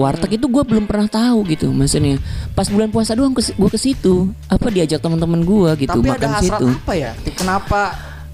warteg 0.00 0.40
itu 0.40 0.46
gue 0.48 0.62
belum 0.64 0.88
pernah 0.88 1.06
tahu 1.06 1.44
gitu 1.46 1.68
maksudnya. 1.68 2.16
Pas 2.56 2.66
bulan 2.66 2.88
puasa 2.88 3.12
doang 3.12 3.36
gue 3.36 3.70
ke 3.70 3.78
situ 3.80 4.32
apa 4.48 4.72
diajak 4.72 4.98
teman-teman 4.98 5.44
gue 5.44 5.70
gitu 5.84 6.00
Tapi 6.00 6.08
makan 6.08 6.20
ada 6.24 6.28
hasrat 6.40 6.60
situ. 6.60 6.66
apa 6.72 6.92
ya? 6.96 7.12
Kenapa 7.36 7.80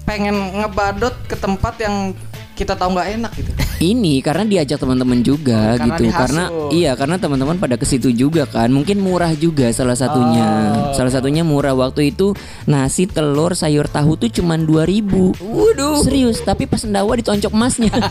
pengen 0.07 0.63
ngebadot 0.63 1.11
ke 1.27 1.35
tempat 1.35 1.75
yang 1.83 2.15
kita 2.57 2.73
tahu 2.73 2.97
nggak 2.97 3.09
enak 3.21 3.31
gitu? 3.37 3.51
ini 3.93 4.25
karena 4.25 4.41
diajak 4.41 4.81
teman-teman 4.81 5.21
juga 5.21 5.77
karena 5.77 5.85
gitu 5.93 6.01
dihasut. 6.09 6.17
karena 6.25 6.43
iya 6.73 6.91
karena 6.97 7.15
teman-teman 7.21 7.61
pada 7.61 7.77
ke 7.77 7.85
situ 7.85 8.09
juga 8.09 8.49
kan 8.49 8.73
mungkin 8.73 8.97
murah 8.97 9.37
juga 9.37 9.69
salah 9.69 9.93
satunya 9.93 10.49
Oh. 10.57 10.93
salah 10.97 11.13
satunya 11.13 11.45
murah 11.45 11.77
waktu 11.77 12.09
itu 12.09 12.33
nasi 12.65 13.05
telur 13.05 13.53
sayur 13.53 13.85
tahu 13.85 14.17
tuh 14.17 14.33
cuman 14.33 14.65
2000 14.65 15.37
waduh 15.37 16.01
serius 16.01 16.41
tapi 16.41 16.65
pas 16.65 16.81
sendawa 16.81 17.13
ditoncok 17.13 17.53
emasnya 17.53 17.93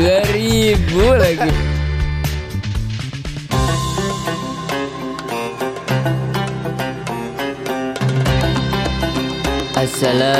2000 0.00 0.78
lagi. 1.14 1.52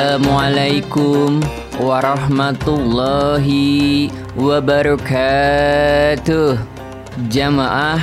Assalamualaikum 0.09 1.41
warahmatullahi 1.79 4.11
wabarakatuh. 4.35 6.59
Jamaah 7.31 8.03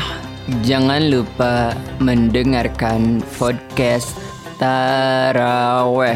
jangan 0.64 1.04
lupa 1.12 1.76
mendengarkan 2.00 3.20
podcast 3.36 4.16
Taraweh. 4.56 6.16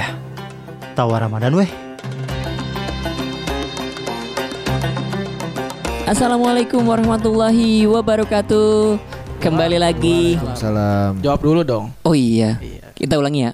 Tawa 0.96 1.20
Ramadan 1.20 1.60
weh. 1.60 1.68
Assalamualaikum 6.08 6.88
warahmatullahi 6.88 7.84
wabarakatuh. 7.86 8.98
Kembali 9.44 9.78
lagi. 9.80 10.40
Salam. 10.56 11.20
Jawab 11.20 11.44
dulu 11.44 11.64
dong. 11.68 11.92
Oh 12.08 12.16
iya. 12.16 12.56
Kita 12.96 13.20
ulangi 13.20 13.44
ya 13.48 13.54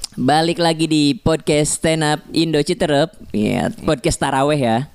Balik 0.11 0.59
lagi 0.59 0.91
di 0.91 1.15
podcast 1.15 1.79
stand 1.79 2.03
up 2.03 2.19
Indo 2.35 2.59
Citerep 2.59 3.15
ya, 3.31 3.71
Podcast 3.87 4.19
Taraweh 4.19 4.59
ya 4.59 4.91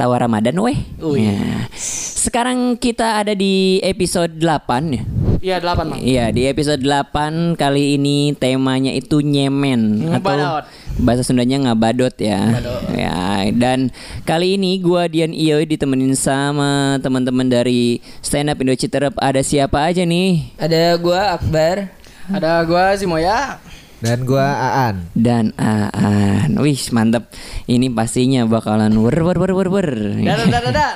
Tawa 0.00 0.16
Ramadan 0.16 0.56
weh 0.64 0.80
Ya. 1.20 1.68
Sekarang 1.76 2.80
kita 2.80 3.20
ada 3.20 3.36
di 3.36 3.84
episode 3.84 4.40
8 4.40 4.96
ya 4.96 5.04
Iya 5.44 5.56
delapan 5.60 5.92
bang. 5.92 6.00
Iya 6.00 6.24
di 6.32 6.48
episode 6.48 6.80
8 6.80 7.60
kali 7.60 8.00
ini 8.00 8.32
temanya 8.32 8.96
itu 8.96 9.20
nyemen 9.20 10.08
Ngebadot. 10.08 10.64
Atau 10.64 11.04
bahasa 11.04 11.20
Sundanya 11.20 11.60
ngabadot 11.60 12.16
ya 12.16 12.56
Ya 12.96 13.44
dan 13.52 13.92
kali 14.24 14.56
ini 14.56 14.80
gua 14.80 15.04
Dian 15.04 15.36
Iyoy 15.36 15.68
ditemenin 15.68 16.16
sama 16.16 16.96
teman-teman 17.04 17.44
dari 17.44 18.00
stand 18.24 18.48
up 18.48 18.56
Indo 18.56 18.72
Citerep 18.72 19.20
Ada 19.20 19.44
siapa 19.44 19.84
aja 19.84 20.00
nih? 20.00 20.48
Ada 20.56 20.96
gua 20.96 21.36
Akbar. 21.36 21.92
Ada 22.32 22.64
gua 22.64 22.96
si 22.96 23.04
Moya. 23.04 23.60
Dan 23.96 24.28
gua 24.28 24.44
Aan. 24.84 25.08
dan 25.16 25.56
Aan. 25.56 26.60
Wih, 26.60 26.76
mantep. 26.92 27.32
Ini 27.64 27.88
pastinya 27.96 28.44
bakalan 28.44 28.92
wer 29.00 29.16
wer 29.24 29.38
wer 29.40 29.52
wer 29.56 29.68
wer. 29.72 29.88
Dadah 30.20 30.46
dadah 30.46 30.62
dadah. 30.68 30.92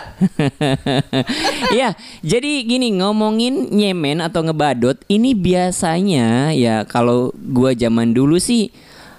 ya, 1.80 1.96
jadi 2.20 2.52
gini 2.68 2.92
ngomongin 3.00 3.72
nyemen 3.72 4.20
atau 4.20 4.44
ngebadot 4.44 5.00
ini 5.08 5.32
biasanya 5.32 6.52
ya 6.52 6.84
kalau 6.84 7.32
gua 7.32 7.72
zaman 7.72 8.12
dulu 8.12 8.36
sih 8.36 8.68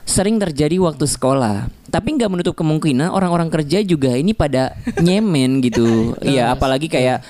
sering 0.06 0.38
terjadi 0.38 0.78
waktu 0.78 1.10
sekolah. 1.10 1.74
Tapi 1.90 2.22
nggak 2.22 2.32
menutup 2.32 2.56
kemungkinan 2.56 3.10
orang-orang 3.10 3.50
kerja 3.50 3.82
juga 3.82 4.14
ini 4.14 4.38
pada 4.38 4.78
nyemen 5.02 5.58
gitu. 5.66 6.14
Iya, 6.22 6.54
apalagi 6.54 6.86
kayak 6.86 7.26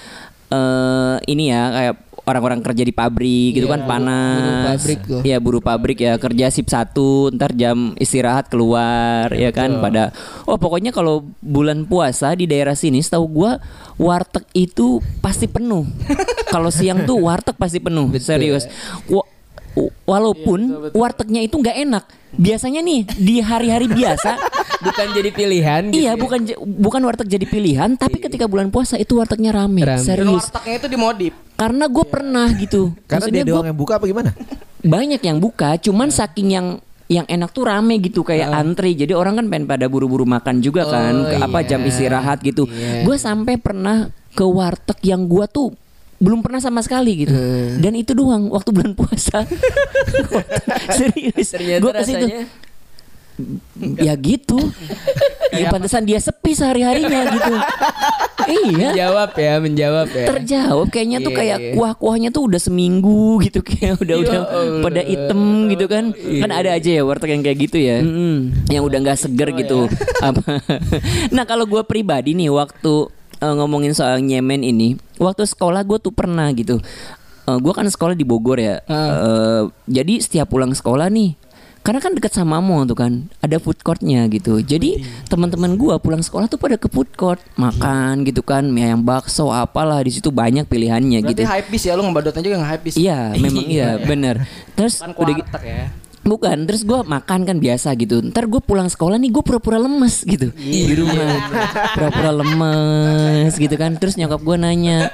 eh 0.52 1.16
ini 1.31 1.47
ya 1.47 1.61
kayak 1.72 1.95
orang-orang 2.31 2.59
kerja 2.62 2.81
di 2.81 2.90
pabrik 2.90 3.52
gitu 3.53 3.68
kan 3.68 3.84
panas. 3.84 4.80
pabrik 4.80 5.00
tuh. 5.03 5.22
Iya, 5.22 5.38
buruh 5.38 5.59
pabrik 5.59 6.00
ya 6.00 6.16
kerja 6.16 6.47
sip 6.47 6.66
satu, 6.66 7.28
ntar 7.30 7.52
jam 7.52 7.92
istirahat 7.96 8.47
keluar 8.47 9.28
ya 9.30 9.50
kan 9.50 9.78
pada 9.78 10.16
oh 10.44 10.56
pokoknya 10.56 10.90
kalau 10.90 11.22
bulan 11.38 11.84
puasa 11.84 12.31
di 12.31 12.46
daerah 12.46 12.74
sini 12.74 12.97
setahu 12.97 13.28
gua 13.28 13.52
warteg 13.96 14.47
itu 14.53 14.88
pasti 15.20 15.46
penuh. 15.46 15.84
kalau 16.53 16.70
siang 16.70 17.03
tuh 17.03 17.20
warteg 17.20 17.53
pasti 17.53 17.78
penuh, 17.78 18.08
serius. 18.18 18.66
Wa- 19.06 19.28
w- 19.74 19.94
walaupun 20.03 20.59
wartegnya 20.91 21.40
itu 21.40 21.56
nggak 21.56 21.78
enak. 21.81 22.06
Biasanya 22.31 22.80
nih 22.80 23.03
di 23.12 23.44
hari-hari 23.44 23.91
biasa 23.91 24.40
Bukan 24.88 25.08
jadi 25.12 25.36
pilihan 25.36 25.91
gitu 25.91 26.00
Iya 26.00 26.16
ya. 26.16 26.16
bukan 26.16 26.40
bukan 26.80 27.02
warteg 27.03 27.28
jadi 27.28 27.44
pilihan 27.44 28.00
Tapi 28.00 28.24
ketika 28.24 28.47
bulan 28.47 28.72
puasa 28.72 28.96
itu 28.96 29.20
wartegnya 29.20 29.52
rame, 29.52 29.84
Rame. 29.84 30.00
Serius 30.00 30.47
Wartegnya 30.47 30.75
itu 30.80 30.88
dimodif. 30.88 31.34
Karena 31.61 31.85
gue 31.85 32.05
pernah 32.07 32.47
gitu. 32.51 32.97
Karena 33.05 33.22
Maksudnya 33.22 33.38
dia 33.38 33.45
doang 33.45 33.61
gua- 33.61 33.69
yang 33.69 33.77
buka 33.77 33.94
apa 33.95 34.05
gimana? 34.05 34.31
banyak 34.81 35.22
yang 35.22 35.38
buka 35.38 35.77
cuman 35.77 36.09
saking 36.09 36.49
yang 36.49 36.67
yang 37.05 37.27
enak 37.27 37.51
tuh 37.51 37.63
rame 37.63 37.99
gitu 37.99 38.23
kayak 38.23 38.49
antri. 38.49 38.95
Jadi 38.95 39.13
orang 39.13 39.35
kan 39.35 39.45
pengen 39.45 39.67
pada 39.67 39.85
buru-buru 39.85 40.25
makan 40.25 40.57
juga 40.57 40.88
kan 40.88 41.13
Oh, 41.13 41.27
ke 41.27 41.38
apa 41.38 41.59
iya. 41.59 41.67
jam 41.69 41.81
istirahat 41.83 42.41
gitu. 42.41 42.66
Iya. 42.66 43.03
gue 43.03 43.13
sampai 43.16 43.55
pernah 43.55 43.97
ke 44.31 44.41
warteg 44.41 44.97
yang 45.05 45.27
gua 45.27 45.45
tuh 45.45 45.75
belum 46.17 46.39
pernah 46.39 46.57
sama 46.57 46.79
sekali 46.79 47.13
gitu. 47.19 47.33
Dan 47.78 47.93
itu 47.93 48.13
doang 48.13 48.47
waktu 48.47 48.69
bulan 48.72 48.93
puasa. 48.93 49.41
Serius. 50.97 51.49
Gue 51.78 51.91
ke 51.91 52.01
situ. 52.01 52.25
rasanya 52.25 52.45
ya 54.00 54.13
gitu. 54.18 54.57
Ya 55.52 55.68
pantesan 55.68 56.07
dia 56.07 56.19
sepi 56.24 56.56
sehari 56.56 56.81
harinya 56.85 57.28
gitu. 57.28 57.53
Iya. 58.41 58.90
Menjawab 58.96 59.29
ya, 59.38 59.53
menjawab 59.62 60.07
ya. 60.09 60.25
terjawab 60.34 60.88
kayaknya 60.90 61.22
tuh 61.22 61.31
Iya, 61.31 61.38
kayak 61.38 61.57
iya. 61.62 61.72
kuah-kuahnya 61.78 62.29
tuh 62.34 62.50
udah 62.50 62.57
seminggu 62.57 63.38
gitu 63.46 63.62
kayak 63.62 64.02
udah 64.02 64.16
udah 64.18 64.40
pada 64.81 65.02
item 65.06 65.69
gitu 65.69 65.85
kan. 65.85 66.16
Kan 66.16 66.50
ada 66.50 66.74
aja 66.74 66.90
ya 66.90 67.03
warteg 67.06 67.38
yang 67.38 67.44
kayak 67.46 67.57
gitu 67.69 67.78
ya. 67.78 68.02
Yang 68.72 68.84
udah 68.88 68.97
nggak 69.03 69.19
seger 69.19 69.50
gitu. 69.56 69.85
apa? 70.28 70.58
Nah 71.29 71.44
kalau 71.46 71.69
gue 71.69 71.84
pribadi 71.85 72.34
nih 72.34 72.50
waktu 72.50 73.12
eh, 73.40 73.53
ngomongin 73.56 73.94
soal 73.94 74.23
nyemen 74.23 74.66
ini 74.66 74.97
waktu 75.22 75.46
sekolah 75.46 75.85
gue 75.85 76.00
tuh 76.02 76.13
pernah 76.16 76.50
gitu. 76.56 76.81
Gue 77.52 77.73
kan 77.75 77.84
sekolah 77.84 78.16
di 78.16 78.23
Bogor 78.23 78.58
ya. 78.58 78.79
Eh, 78.88 79.62
jadi 79.85 80.13
setiap 80.23 80.50
pulang 80.50 80.72
sekolah 80.72 81.12
nih 81.12 81.35
karena 81.81 81.97
kan 81.97 82.14
deket 82.14 82.34
sama 82.34 82.62
mall 82.62 82.86
tuh 82.86 82.94
kan 82.94 83.25
ada 83.42 83.58
food 83.58 83.81
courtnya 83.81 84.30
gitu. 84.30 84.62
Jadi 84.62 85.02
teman-teman 85.25 85.74
gua 85.78 85.97
pulang 85.97 86.22
sekolah 86.22 86.46
tuh 86.46 86.62
pada 86.62 86.78
ke 86.78 86.86
food 86.86 87.09
court 87.18 87.42
makan 87.58 88.22
gitu 88.22 88.46
kan 88.46 88.69
mie 88.69 88.86
ayam 88.86 89.02
bakso 89.02 89.50
apalah 89.50 89.97
di 90.06 90.14
situ 90.14 90.30
banyak 90.30 90.70
pilihannya 90.70 91.25
Berarti 91.25 91.41
gitu. 91.41 91.50
hype 91.50 91.70
bis 91.74 91.84
ya 91.90 91.97
lu 91.97 92.06
ngebadotnya 92.06 92.41
juga 92.46 92.58
nge-hype 92.62 92.84
bis. 92.86 92.96
iya 93.02 93.34
memang 93.34 93.66
iya. 93.66 93.97
bener. 93.97 94.46
Terus 94.78 95.02
Kan 95.02 95.18
udah 95.18 95.34
gitu 95.34 95.59
ya. 95.66 95.90
Bukan, 96.22 96.70
terus 96.70 96.86
gua 96.86 97.02
makan 97.02 97.50
kan 97.50 97.58
biasa 97.58 97.97
gitu. 97.97 98.22
Ntar 98.22 98.46
gue 98.46 98.62
pulang 98.62 98.86
sekolah 98.86 99.18
nih 99.18 99.34
gue 99.34 99.41
pura-pura 99.41 99.81
lemes 99.81 100.22
gitu. 100.22 100.53
Di 100.53 100.94
rumah, 100.94 101.50
pura-pura 101.97 102.30
lemes 102.30 103.58
gitu 103.58 103.74
kan. 103.74 103.97
Terus 103.97 104.22
nyokap 104.22 104.38
gue 104.38 104.53
nanya, 104.62 105.09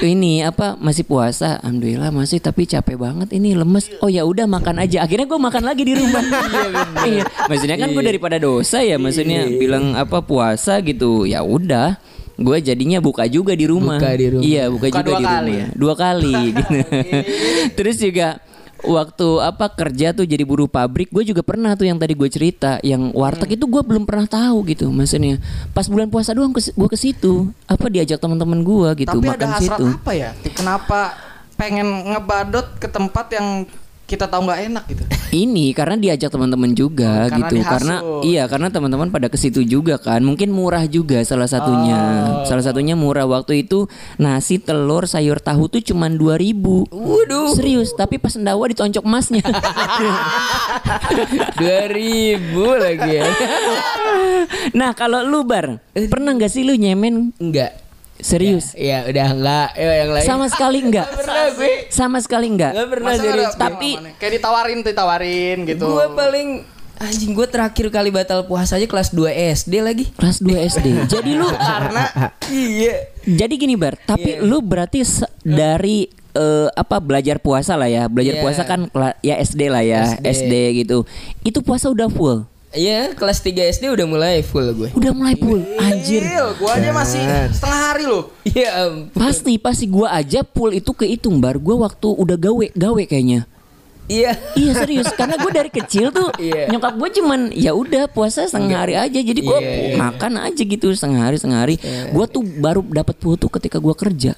ini 0.00 0.40
apa 0.40 0.80
masih 0.80 1.04
puasa? 1.04 1.60
Alhamdulillah 1.60 2.08
masih, 2.08 2.40
tapi 2.40 2.64
capek 2.64 2.96
banget 2.96 3.28
ini 3.36 3.52
lemes. 3.52 3.92
Oh 4.00 4.08
ya 4.08 4.24
udah 4.24 4.48
makan 4.48 4.80
aja. 4.80 5.04
Akhirnya 5.04 5.28
gue 5.28 5.40
makan 5.40 5.62
lagi 5.68 5.82
di 5.84 5.94
rumah. 5.98 6.24
iya, 7.10 7.24
maksudnya 7.50 7.76
kan 7.76 7.92
gue 7.92 8.04
daripada 8.04 8.40
dosa 8.40 8.80
ya, 8.80 8.96
maksudnya 8.96 9.44
bilang 9.52 9.92
apa 9.92 10.24
puasa 10.24 10.80
gitu. 10.80 11.28
Ya 11.28 11.44
udah. 11.44 12.00
Gue 12.40 12.64
jadinya 12.64 12.98
buka 12.98 13.28
juga 13.28 13.52
di 13.52 13.68
rumah. 13.68 14.00
Buka 14.00 14.16
di 14.16 14.26
rumah. 14.32 14.44
Iya, 14.44 14.64
buka, 14.72 14.86
Buka 14.88 14.98
juga 14.98 15.04
dua 15.04 15.18
di 15.20 15.24
kali 15.28 15.52
rumah. 15.52 15.60
ya? 15.60 15.66
Dua 15.76 15.94
kali 15.94 16.34
gitu. 16.48 16.74
Terus 17.76 17.96
juga 18.00 18.28
waktu 18.82 19.28
apa 19.40 19.70
kerja 19.70 20.10
tuh 20.10 20.26
jadi 20.26 20.42
buruh 20.42 20.66
pabrik 20.66 21.08
gue 21.14 21.22
juga 21.22 21.42
pernah 21.46 21.74
tuh 21.78 21.86
yang 21.86 21.98
tadi 21.98 22.18
gue 22.18 22.28
cerita 22.30 22.82
yang 22.82 23.14
warteg 23.14 23.54
itu 23.54 23.64
gue 23.66 23.82
belum 23.82 24.02
pernah 24.04 24.26
tahu 24.26 24.66
gitu 24.68 24.90
maksudnya. 24.90 25.38
Pas 25.70 25.86
bulan 25.86 26.10
puasa 26.10 26.34
doang 26.34 26.50
gue 26.52 26.88
ke 26.90 26.98
situ 26.98 27.50
apa 27.70 27.86
diajak 27.88 28.18
teman-teman 28.18 28.60
gue 28.62 29.06
gitu 29.06 29.16
Tapi 29.18 29.26
makan 29.26 29.38
ada 29.38 29.46
hasrat 29.58 29.78
situ. 29.78 29.86
apa 29.86 30.12
ya? 30.12 30.30
Kenapa 30.52 31.00
pengen 31.54 31.88
ngebadot 32.10 32.66
ke 32.82 32.88
tempat 32.90 33.26
yang 33.34 33.48
kita 34.12 34.28
tahu 34.28 34.44
nggak 34.44 34.60
enak 34.68 34.84
gitu? 34.86 35.02
ini 35.32 35.72
karena 35.72 35.96
diajak 35.96 36.28
teman-teman 36.28 36.70
juga 36.72 37.24
Oh, 37.24 37.26
karena 37.26 37.38
gitu 37.40 37.54
dihasut. 37.56 37.72
karena 37.72 37.94
iya 38.20 38.42
karena 38.44 38.68
teman-teman 38.68 39.08
pada 39.08 39.26
ke 39.26 39.34
situ 39.34 39.64
juga 39.64 39.96
kan 39.96 40.20
mungkin 40.20 40.52
murah 40.52 40.84
juga 40.86 41.24
salah 41.24 41.46
satunya 41.46 41.96
Oh. 42.22 42.44
salah 42.44 42.60
satunya 42.60 42.92
murah 42.92 43.24
waktu 43.24 43.62
itu 43.62 43.88
nasi 44.16 44.58
telur 44.58 45.04
sayur 45.04 45.40
tahu 45.40 45.66
tuh 45.68 45.80
cuman 45.82 46.14
2000 46.14 46.84
Waduh. 46.86 47.56
serius 47.56 47.90
tapi 47.92 48.16
pas 48.16 48.28
sendawa 48.30 48.68
ditoncok 48.68 49.00
emasnya 49.02 49.40
2000 51.56 52.52
lagi 52.78 53.10
ya. 53.14 53.24
nah 54.78 54.92
kalau 54.92 55.22
lu 55.22 55.42
bar 55.42 55.80
pernah 55.94 56.32
nggak 56.32 56.50
sih 56.50 56.62
lu 56.62 56.74
nyemen 56.74 57.32
Enggak. 57.38 57.81
Serius 58.22 58.72
Ya 58.72 59.04
udah 59.04 59.26
enggak. 59.28 59.68
Yo 59.74 59.90
yang 59.90 60.10
lain. 60.10 60.24
sama 60.24 60.46
sekali 60.46 60.78
enggak 60.86 61.06
pernah 61.10 61.44
gue. 61.50 61.72
sama 61.88 62.18
sekali 62.18 62.46
enggak 62.48 62.72
Enggak 62.72 62.88
pernah 62.88 63.10
Masa 63.10 63.20
jadi 63.20 63.40
ada 63.42 63.52
tapi- 63.52 63.96
kayak 64.16 64.32
ditawarin 64.32 64.78
ditawarin 64.80 65.58
gitu. 65.66 65.86
Gue 65.88 66.06
paling 66.12 66.48
Anjing 66.94 67.34
gue 67.34 67.44
terakhir 67.44 67.90
kali 67.90 68.08
batal 68.08 68.46
puasa 68.46 68.78
aja 68.78 68.86
kelas 68.86 69.10
2 69.10 69.26
SD 69.58 69.82
lagi. 69.82 70.06
Kelas 70.14 70.38
2 70.38 70.54
SD. 70.70 70.86
Jadi 71.10 71.34
lu 71.34 71.50
Karena 71.50 72.06
iya. 72.46 73.10
jadi 73.20 73.50
gini 73.52 73.74
Bar, 73.74 73.98
tapi 73.98 74.38
lu 74.38 74.62
berarti 74.62 75.02
dari 75.42 76.06
eh, 76.30 76.68
apa 76.70 76.96
belajar 76.96 77.42
puasa 77.42 77.74
lah 77.74 77.90
ya. 77.90 78.06
Belajar 78.06 78.38
Iya. 78.38 78.42
puasa 78.42 78.62
kan 78.62 78.86
ya 79.18 79.34
SD 79.36 79.66
lah 79.66 79.82
ya, 79.82 80.14
SD. 80.14 80.26
SD 80.30 80.54
gitu. 80.78 81.02
Itu 81.42 81.58
puasa 81.60 81.90
udah 81.90 82.06
full. 82.06 82.46
Iya, 82.72 83.12
kelas 83.12 83.44
3 83.44 83.68
SD 83.68 83.92
udah 83.92 84.06
mulai 84.08 84.40
full 84.40 84.64
gue. 84.72 84.88
Udah 84.96 85.12
mulai 85.12 85.36
full. 85.36 85.60
Anjir. 85.76 86.24
Gil, 86.24 86.48
gua 86.56 86.80
aja 86.80 86.90
masih 86.90 87.20
setengah 87.52 87.80
hari 87.92 88.04
loh. 88.08 88.32
Iya, 88.48 88.68
ampun. 88.88 89.12
Pasti 89.12 89.52
pasti 89.60 89.84
gua 89.84 90.08
aja 90.10 90.40
full 90.40 90.72
itu 90.72 90.90
kehitung 90.90 91.36
bar 91.36 91.60
gua 91.60 91.84
waktu 91.84 92.08
udah 92.08 92.36
gawe 92.40 92.66
gawe 92.72 93.02
kayaknya. 93.04 93.44
Iya. 94.10 94.34
Iya 94.58 94.72
serius 94.76 95.08
karena 95.14 95.38
gue 95.38 95.52
dari 95.54 95.70
kecil 95.70 96.10
tuh 96.10 96.34
Iya. 96.36 96.68
nyokap 96.68 96.98
gue 96.98 97.22
cuman 97.22 97.54
ya 97.54 97.70
udah 97.72 98.10
puasa 98.10 98.44
setengah 98.44 98.82
hari 98.84 98.94
aja 98.98 99.14
jadi 99.14 99.40
gue 99.40 99.58
Iya. 99.62 99.96
makan 99.96 100.42
aja 100.42 100.58
gitu 100.58 100.90
setengah 100.92 101.30
hari 101.30 101.36
setengah 101.38 101.60
hari. 101.62 101.76
Gue 102.10 102.26
tuh 102.26 102.42
baru 102.42 102.82
dapat 102.82 103.16
full 103.22 103.38
tuh 103.38 103.48
ketika 103.48 103.78
gue 103.78 103.94
kerja. 103.94 104.34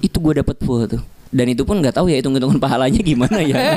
Itu 0.00 0.16
gue 0.18 0.40
dapat 0.40 0.56
full 0.64 0.88
tuh. 0.88 1.02
Dan 1.28 1.46
itu 1.46 1.62
pun 1.62 1.76
nggak 1.78 1.92
tahu 1.92 2.08
ya 2.08 2.18
hitung 2.18 2.32
hitungan 2.32 2.56
pahalanya 2.56 2.98
gimana 2.98 3.38
ya. 3.40 3.76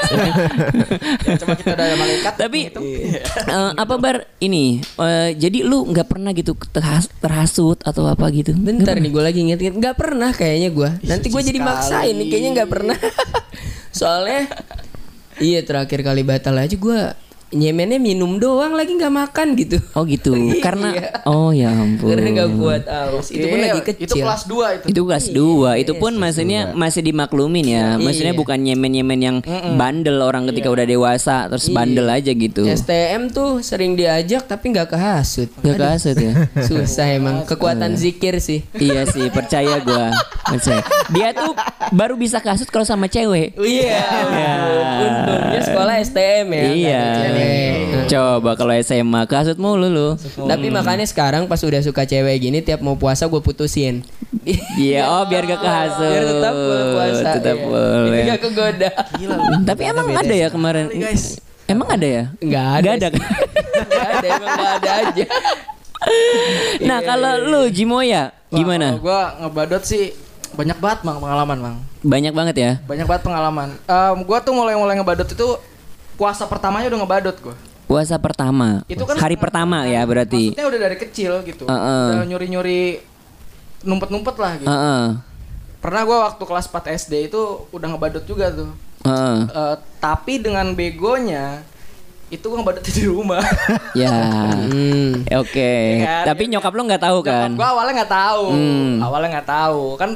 Coba 1.41 1.53
kita 1.55 1.73
udah 1.73 1.97
malaikat. 1.97 2.33
Tapi 2.35 2.59
eh, 2.71 3.71
apa 3.75 3.95
bar 3.95 4.23
ini? 4.39 4.79
eh, 4.79 5.35
jadi 5.35 5.61
lu 5.61 5.83
nggak 5.85 6.07
pernah 6.07 6.31
gitu 6.31 6.55
terhas- 6.71 7.11
terhasut 7.19 7.79
atau 7.81 8.07
apa 8.07 8.31
gitu? 8.31 8.55
Bentar 8.55 8.95
nih 8.95 9.11
gue 9.11 9.23
lagi 9.23 9.39
inget-inget 9.41 9.75
Gak 9.75 9.95
pernah 9.97 10.31
kayaknya 10.31 10.69
gue 10.69 10.89
Nanti 11.03 11.27
gue 11.27 11.41
jadi 11.41 11.59
maksain 11.59 12.13
nih 12.13 12.27
Kayaknya 12.27 12.49
gak 12.61 12.69
pernah 12.69 12.97
Soalnya 13.99 14.47
Iya 15.41 15.65
terakhir 15.65 16.05
kali 16.05 16.21
batal 16.21 16.55
aja 16.55 16.75
gue 16.75 16.99
Nyemennya 17.51 17.99
minum 17.99 18.39
doang 18.39 18.71
lagi 18.71 18.95
gak 18.95 19.11
makan 19.11 19.59
gitu. 19.59 19.77
Oh 19.91 20.07
gitu. 20.07 20.31
Iya. 20.41 20.63
Karena 20.63 20.89
oh 21.23 21.51
ya 21.51 21.69
ampun. 21.69 22.15
Karena 22.15 22.29
gak 22.33 22.49
kuat 22.55 22.83
aus. 22.87 23.27
Itu 23.29 23.45
pun 23.45 23.59
Gil, 23.59 23.65
lagi 23.67 23.81
kecil. 23.83 24.05
Itu 24.07 24.15
kelas 24.19 24.43
2 24.47 24.75
itu. 24.79 24.85
Itu 24.87 25.01
kelas 25.03 25.25
2 25.29 25.83
Itu 25.83 25.93
pun 25.95 26.11
maksudnya 26.15 26.61
masih 26.71 27.01
dimaklumin 27.03 27.67
ya. 27.67 27.85
Maksudnya 27.95 28.31
Iya. 28.31 28.39
bukan 28.39 28.57
nyemen-nyemen 28.57 29.19
yang 29.19 29.37
bandel 29.75 30.19
orang 30.19 30.47
ketika 30.47 30.69
udah 30.69 30.83
dewasa 30.83 31.45
Terus 31.47 31.67
bandel 31.69 32.07
aja 32.07 32.31
gitu. 32.31 32.63
STM 32.63 33.29
tuh 33.29 33.59
sering 33.59 33.93
diajak 33.93 34.47
tapi 34.47 34.71
gak 34.71 34.89
kehasut. 34.89 35.51
Gak 35.59 35.75
kasut 35.75 36.15
ya? 36.15 36.33
Susah 36.67 37.11
emang. 37.11 37.43
Kekuatan 37.43 37.93
zikir 37.93 38.39
sih. 38.39 38.63
Iya 38.73 39.03
sih 39.05 39.27
percaya 39.27 39.77
gua. 39.79 40.15
Percaya. 40.47 40.79
Dia 41.11 41.35
tuh 41.35 41.51
baru 41.91 42.15
bisa 42.15 42.39
kasut 42.39 42.71
kalau 42.71 42.83
sama 42.83 43.05
cewek. 43.05 43.59
Iya. 43.59 43.99
Untungnya 45.01 45.61
sekolah 45.61 45.95
STM 46.01 46.47
ya 46.49 46.63
Iya. 46.71 47.03
nggak 47.11 47.40
cewek. 47.41 48.07
Coba 48.11 48.51
kalau 48.53 48.73
SMA 48.77 49.21
kasut 49.25 49.57
mulu 49.57 49.87
lu 49.87 50.09
Tapi 50.19 50.67
makanya 50.69 51.05
sekarang 51.07 51.49
pas 51.49 51.61
udah 51.63 51.81
suka 51.81 52.05
cewek 52.05 52.37
gini 52.37 52.59
Tiap 52.61 52.83
mau 52.83 52.99
puasa 52.99 53.25
gue 53.25 53.41
putusin 53.41 54.05
Iya 54.77 55.07
oh 55.09 55.23
biar 55.25 55.47
gak 55.47 55.61
kehasut 55.61 56.11
Biar 56.11 56.25
tetap 56.27 56.53
boleh 56.53 56.85
puasa 56.93 57.29
Tetap 57.37 57.57
iya. 57.57 57.65
boleh 57.67 58.09
Jadi 58.09 58.29
gak 58.29 58.41
kegoda 58.41 58.89
Tapi 59.65 59.81
emang 59.85 60.07
ada 60.11 60.33
ya 60.35 60.47
kemarin 60.51 60.85
Emang 61.69 61.87
ada 61.87 62.07
ya? 62.07 62.23
Nggak 62.41 62.67
ada 62.67 62.89
Nggak 62.89 62.95
ada. 62.99 63.07
Nggak 63.91 64.07
ada 64.11 64.27
emang 64.27 64.49
nggak 64.51 64.73
ada 64.81 64.91
aja 64.91 65.25
Nah 66.87 66.99
kalau 67.05 67.31
lu 67.37 67.61
Jimoya 67.69 68.33
gimana? 68.49 68.97
Kalau 68.97 69.05
gua 69.05 69.21
ngebadot 69.45 69.83
sih 69.85 70.11
banyak 70.51 70.77
banget 70.83 70.99
bang 71.07 71.17
pengalaman 71.21 71.57
bang. 71.61 71.75
Banyak 72.01 72.33
banget 72.35 72.55
ya? 72.57 72.71
Banyak 72.83 73.07
banget 73.07 73.23
pengalaman. 73.23 73.69
Em, 73.87 74.17
gua 74.27 74.43
tuh 74.43 74.51
mulai-mulai 74.51 74.97
ngebadot 74.99 75.29
itu 75.29 75.47
puasa 76.21 76.45
pertamanya 76.45 76.93
udah 76.93 76.99
ngebadot 77.01 77.37
gua. 77.41 77.57
Puasa 77.89 78.21
pertama. 78.21 78.85
Itu 78.85 79.09
kan 79.09 79.17
hari 79.17 79.41
pertama 79.41 79.89
ya 79.89 80.05
berarti. 80.05 80.53
Maksudnya 80.53 80.69
udah 80.69 80.79
dari 80.85 80.97
kecil 81.01 81.31
gitu. 81.49 81.65
Heeh. 81.65 82.05
Udah 82.13 82.27
nyuri-nyuri 82.29 83.01
numpet-numpet 83.81 84.35
lah 84.37 84.53
gitu. 84.61 84.69
Heeh. 84.69 85.03
Pernah 85.81 86.01
gua 86.05 86.17
waktu 86.29 86.43
kelas 86.45 86.69
4 86.69 86.93
SD 86.93 87.33
itu 87.33 87.41
udah 87.73 87.87
ngebadot 87.89 88.21
juga 88.29 88.53
tuh. 88.53 88.69
Heeh. 89.01 89.37
Eh, 89.49 89.75
tapi 89.97 90.37
dengan 90.37 90.77
begonya 90.77 91.65
itu 92.29 92.45
gua 92.45 92.61
ngebadot 92.61 92.85
di 92.85 93.03
rumah. 93.09 93.41
Ya. 93.97 94.13
Hmm. 94.71 95.25
Oke. 95.41 96.05
Kan, 96.05 96.23
Tapi 96.31 96.43
nyokap 96.47 96.71
lu 96.77 96.85
nggak 96.85 97.03
tahu 97.03 97.19
kan? 97.25 97.49
Nyokap 97.49 97.59
gua 97.59 97.67
awalnya 97.73 97.93
nggak 98.05 98.13
tahu. 98.13 98.45
Hmm. 98.53 98.93
Awalnya 99.01 99.29
nggak 99.41 99.49
tahu. 99.49 99.83
Kan 99.97 100.09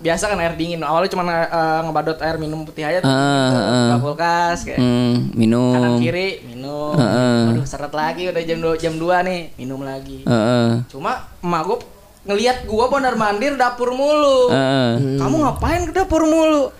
biasa 0.00 0.28
kan 0.28 0.38
air 0.40 0.54
dingin. 0.54 0.80
Awalnya 0.84 1.10
cuma 1.12 1.22
eh, 1.28 1.80
ngebadot 1.86 2.18
air 2.20 2.36
minum 2.36 2.62
putih 2.64 2.84
aja 2.84 3.00
tuh. 3.00 3.08
Ah. 3.08 3.96
Buka 3.96 3.96
kulkas 4.02 4.58
kayak 4.68 4.78
kanan 4.78 5.32
minum. 5.34 5.98
kiri 6.00 6.44
minum. 6.48 6.94
Heeh. 6.96 7.52
Aduh 7.56 7.66
seret 7.66 7.92
lagi 7.92 8.28
udah 8.28 8.42
jam 8.44 8.58
2 8.60 8.82
jam 8.82 8.94
2 8.96 9.26
nih, 9.28 9.40
minum 9.56 9.80
lagi. 9.82 10.24
Heeh. 10.24 10.84
Cuma 10.92 11.28
emak 11.40 11.62
gua 11.64 11.78
ngelihat 12.26 12.66
gua 12.66 12.90
mondar 12.90 13.14
mandir 13.14 13.54
dapur 13.54 13.94
mulu. 13.94 14.52
Heeh. 14.52 15.18
Kamu 15.20 15.36
ngapain 15.42 15.82
ke 15.88 15.92
dapur 15.94 16.26
mulu? 16.26 16.72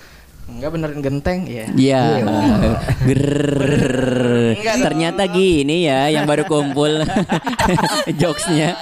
Enggak 0.46 0.70
benerin 0.72 1.00
genteng 1.02 1.42
ya. 1.44 1.66
Ya, 1.74 2.02
Grrrr. 3.02 4.54
ternyata 4.78 5.26
gini 5.26 5.82
ya 5.82 6.06
yang 6.06 6.22
baru 6.24 6.46
kumpul 6.46 7.02
jokesnya. 8.20 8.78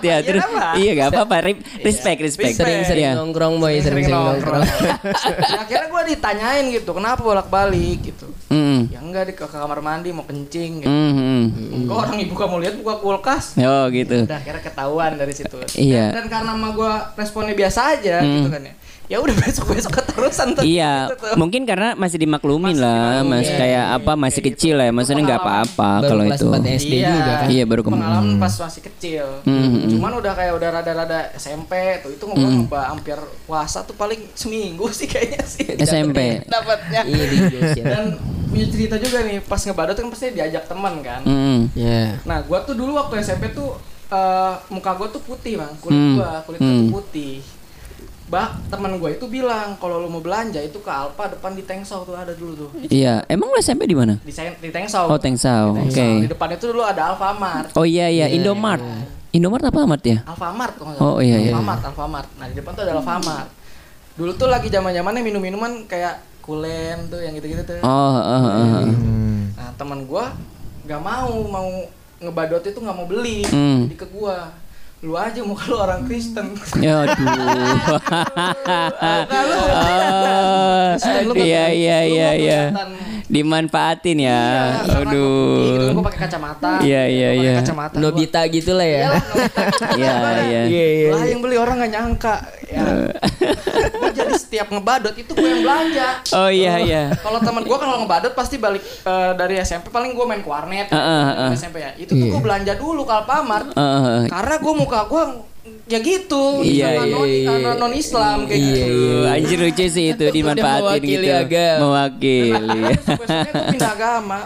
Iya, 0.00 0.16
terus 0.26 0.46
iya 0.78 0.90
gak 0.96 1.08
apa-apa. 1.10 1.36
Re- 1.42 1.62
Respect, 1.82 2.18
respect. 2.20 2.54
Sering-sering 2.54 3.02
Iya. 3.02 3.18
nongkrong 3.18 3.58
boy 3.58 3.74
Sering-sering 3.74 4.06
nongkrong 4.08 4.62
akhirnya 5.62 5.86
gue 5.88 6.02
ditanyain 6.08 6.64
gitu, 6.70 6.90
kenapa 6.92 7.20
bolak-balik 7.20 7.98
gitu. 8.06 8.30
Mm, 8.48 8.90
Ya 8.90 8.98
enggak 9.00 9.24
di 9.26 9.34
ke 9.34 9.44
kamar 9.44 9.78
mandi 9.80 10.10
mau 10.10 10.22
kencing 10.22 10.82
gitu. 10.82 10.88
mm, 10.88 11.12
mm. 11.12 11.44
Enggak 11.74 11.96
orang 11.98 12.16
ibu 12.18 12.34
kamu 12.34 12.54
lihat 12.60 12.74
buka 12.78 12.94
kulkas. 12.98 13.58
Oh 13.58 13.90
gitu. 13.90 14.24
Udah 14.24 14.38
akhirnya 14.38 14.62
ketahuan 14.62 15.14
dari 15.14 15.34
situ. 15.34 15.58
Iya. 15.74 16.10
Dan, 16.10 16.22
dan 16.22 16.26
karena 16.30 16.50
sama 16.54 16.68
gue 16.70 16.92
responnya 17.16 17.54
biasa 17.56 17.80
aja 17.94 18.16
gitu 18.20 18.48
kan 18.48 18.62
ya. 18.62 18.74
Ya 19.10 19.18
udah 19.18 19.34
besok-besok 19.34 19.90
keterusan 19.92 20.54
tuh. 20.54 20.62
Iya, 20.62 21.10
Gitu 21.10 21.18
tuh. 21.18 21.34
mungkin 21.34 21.66
karena 21.66 21.98
masih 21.98 22.14
dimaklumin 22.16 22.78
lah, 22.78 23.26
mas 23.26 23.42
kayak 23.44 23.98
apa 23.98 24.14
masih 24.14 24.38
kecil 24.40 24.78
lah, 24.78 24.86
ya. 24.86 24.92
maksudnya 24.94 25.26
nggak 25.26 25.40
apa-apa 25.40 25.90
kalau 26.00 26.22
itu. 26.24 26.46
4 26.46 26.78
SD 26.78 26.92
Iya. 26.96 27.10
juga 27.10 27.32
kan 27.34 27.48
Iya 27.50 27.64
baru 27.66 27.82
kemarin. 27.82 28.00
pengalaman 28.00 28.34
pas 28.38 28.54
masih 28.56 28.82
kecil. 28.86 29.26
Hmm, 29.42 29.90
Cuman 29.90 30.12
udah 30.14 30.32
kayak 30.32 30.52
udah 30.54 30.68
rada-rada 30.72 31.18
SMP 31.34 31.74
tuh 32.00 32.14
itu 32.14 32.22
ngobrol 32.22 32.54
ngebah 32.56 32.84
hampir 32.88 33.18
puasa 33.44 33.82
tuh 33.82 33.92
paling 33.92 34.30
seminggu 34.32 34.86
sih 34.90 35.04
kayaknya 35.04 35.42
sih. 35.42 35.66
SMP. 35.82 36.46
Dapatnya. 36.46 37.02
Iya 37.02 37.24
di 37.26 37.36
ya 37.74 37.84
Dan 37.90 38.04
punya 38.46 38.66
cerita 38.68 38.94
juga 38.94 39.18
nih 39.20 39.38
pas 39.40 39.58
ngebadot 39.58 39.94
kan 39.96 40.06
pasti 40.06 40.30
diajak 40.30 40.64
teman 40.64 41.02
kan. 41.02 41.20
Mm, 41.22 41.58
Ya 41.72 42.14
Nah, 42.22 42.42
gua 42.42 42.62
tuh 42.62 42.72
dulu 42.72 42.94
waktu 42.94 43.18
SMP 43.20 43.50
tuh 43.50 43.74
eh, 44.06 44.54
muka 44.70 44.90
gua 44.92 45.06
tuh 45.06 45.18
putih, 45.18 45.54
Bang. 45.54 45.74
Kulit 45.78 45.94
Hmm. 45.96 46.14
gua, 46.14 46.30
kulit 46.42 46.58
gua 46.58 46.66
tuh 46.68 46.78
Hmm. 46.80 46.90
putih. 46.92 47.34
Bah, 48.30 48.54
teman 48.70 48.94
gua 49.02 49.10
itu 49.10 49.26
bilang 49.26 49.74
kalau 49.82 49.98
lu 49.98 50.06
mau 50.06 50.22
belanja 50.22 50.62
itu 50.62 50.78
ke 50.78 50.86
Alfa 50.86 51.34
depan 51.34 51.50
di 51.50 51.66
Tengsau 51.66 52.06
tuh 52.06 52.14
ada 52.14 52.30
dulu 52.30 52.54
tuh. 52.54 52.70
Iya, 52.86 53.26
emang 53.26 53.50
lu 53.50 53.58
SMP 53.58 53.90
di 53.90 53.98
mana? 53.98 54.22
Di, 54.22 54.30
di 54.62 54.70
Tengsau. 54.70 55.10
Oh 55.10 55.18
Tengsau, 55.18 55.74
oke. 55.74 55.90
Tengsau. 55.90 56.22
Di 56.22 56.30
depan 56.30 56.48
itu 56.54 56.70
dulu 56.70 56.86
ada 56.86 57.10
Alfamart. 57.10 57.74
Oh 57.74 57.82
iya 57.82 58.06
iya, 58.06 58.30
Indomart. 58.30 58.78
Indomart 59.34 59.66
apa 59.66 59.82
amat 59.82 60.02
ya? 60.06 60.18
Alfamart. 60.26 60.74
Oh, 60.98 61.18
iya, 61.18 61.38
iya. 61.38 61.54
Alfamart, 61.54 61.82
Alfamart. 61.86 62.28
Nah, 62.38 62.46
di 62.50 62.54
depan 62.58 62.70
tuh 62.74 62.82
ada 62.86 62.98
Alfamart. 62.98 63.50
Dulu 64.18 64.30
tuh 64.34 64.46
lagi 64.50 64.66
zaman-zamannya 64.70 65.22
minum-minuman 65.22 65.86
kayak 65.90 66.22
kulen 66.42 67.06
tuh 67.10 67.22
yang 67.22 67.34
gitu-gitu 67.38 67.62
tuh. 67.62 67.78
Oh, 67.82 67.90
oh, 67.90 68.42
oh, 68.46 68.46
oh. 68.46 68.86
Nah, 69.54 69.70
teman 69.78 70.06
gua 70.06 70.34
nggak 70.86 71.02
mau 71.02 71.30
mau 71.46 71.68
ngebadot 72.18 72.62
itu 72.62 72.78
nggak 72.78 72.96
mau 72.98 73.06
beli. 73.06 73.46
Hmm. 73.46 73.86
Jadi 73.86 73.94
ke 73.94 74.06
gua, 74.10 74.50
lu 75.00 75.16
aja 75.16 75.40
muka 75.40 75.64
lu 75.72 75.80
orang 75.80 76.04
Kristen. 76.04 76.52
Ya 76.76 77.08
aduh. 77.08 77.24
Oh, 81.00 81.24
Lu 81.24 81.32
nggak- 81.32 81.46
iya 81.46 81.64
iya 81.72 81.98
iya 82.04 82.30
iya. 82.36 82.60
Dimanfaatin 83.24 84.18
ya. 84.20 84.40
Iya, 84.84 85.00
Aduh. 85.00 85.94
gua 85.96 86.04
pakai 86.10 86.26
kacamata. 86.26 86.82
Iya, 86.82 87.02
iya, 87.08 87.28
iya. 87.32 87.52
Kacamata. 87.62 87.96
Nobita 87.96 88.40
gitu 88.50 88.74
lah 88.76 88.84
ya 88.84 89.00
Iyalah, 89.00 89.22
Nobita. 89.22 89.62
Iya 90.50 90.62
iya. 90.68 91.10
Lah 91.14 91.24
yang 91.24 91.40
beli 91.40 91.56
orang 91.56 91.74
nggak 91.80 91.92
nyangka. 91.94 92.34
Ya. 92.70 92.86
Gua 94.00 94.10
jadi 94.10 94.34
setiap 94.34 94.70
ngebadot 94.70 95.10
itu 95.12 95.26
gue 95.28 95.42
yang 95.44 95.62
belanja. 95.62 96.08
Oh 96.32 96.46
iya 96.46 96.78
iya. 96.78 97.02
Kalau 97.18 97.42
teman 97.42 97.66
gua 97.66 97.76
kalau 97.76 97.96
ngebadot 98.00 98.30
pasti 98.30 98.56
balik 98.56 98.78
eh, 98.80 99.32
dari 99.34 99.58
SMP 99.58 99.90
paling 99.90 100.14
gua 100.14 100.24
main 100.24 100.38
ke 100.38 100.46
warnet. 100.46 100.86
Heeh, 100.88 101.22
heeh. 101.26 101.50
SMP 101.52 101.82
ya. 101.82 101.90
Itu 101.98 102.14
tuh 102.14 102.30
gua 102.30 102.40
belanja 102.40 102.72
dulu 102.74 103.02
ke 103.02 103.12
Alfamart. 103.12 103.74
Heeh. 103.74 104.20
Karena 104.26 104.54
gua 104.56 104.74
muka 104.76 104.98
gua 105.04 105.22
ya 105.84 105.98
gitu, 105.98 106.62
Iya, 106.62 107.02
iya, 107.02 107.04
non, 107.04 107.26
iya. 107.26 107.74
non 107.74 107.92
Islam 107.92 108.46
kayak 108.46 108.56
Iya, 108.56 108.70
gitu. 108.70 108.86
Aduh, 108.86 109.34
anjir 109.34 109.58
lucu 109.58 109.84
sih 109.90 110.04
itu 110.08 110.24
dimanfaatin 110.30 110.80
mewakili 111.02 111.10
gitu. 111.20 111.34
agama. 111.34 111.78
Mewakili. 111.82 112.80
Pindah 113.74 113.92
agama. 113.92 114.38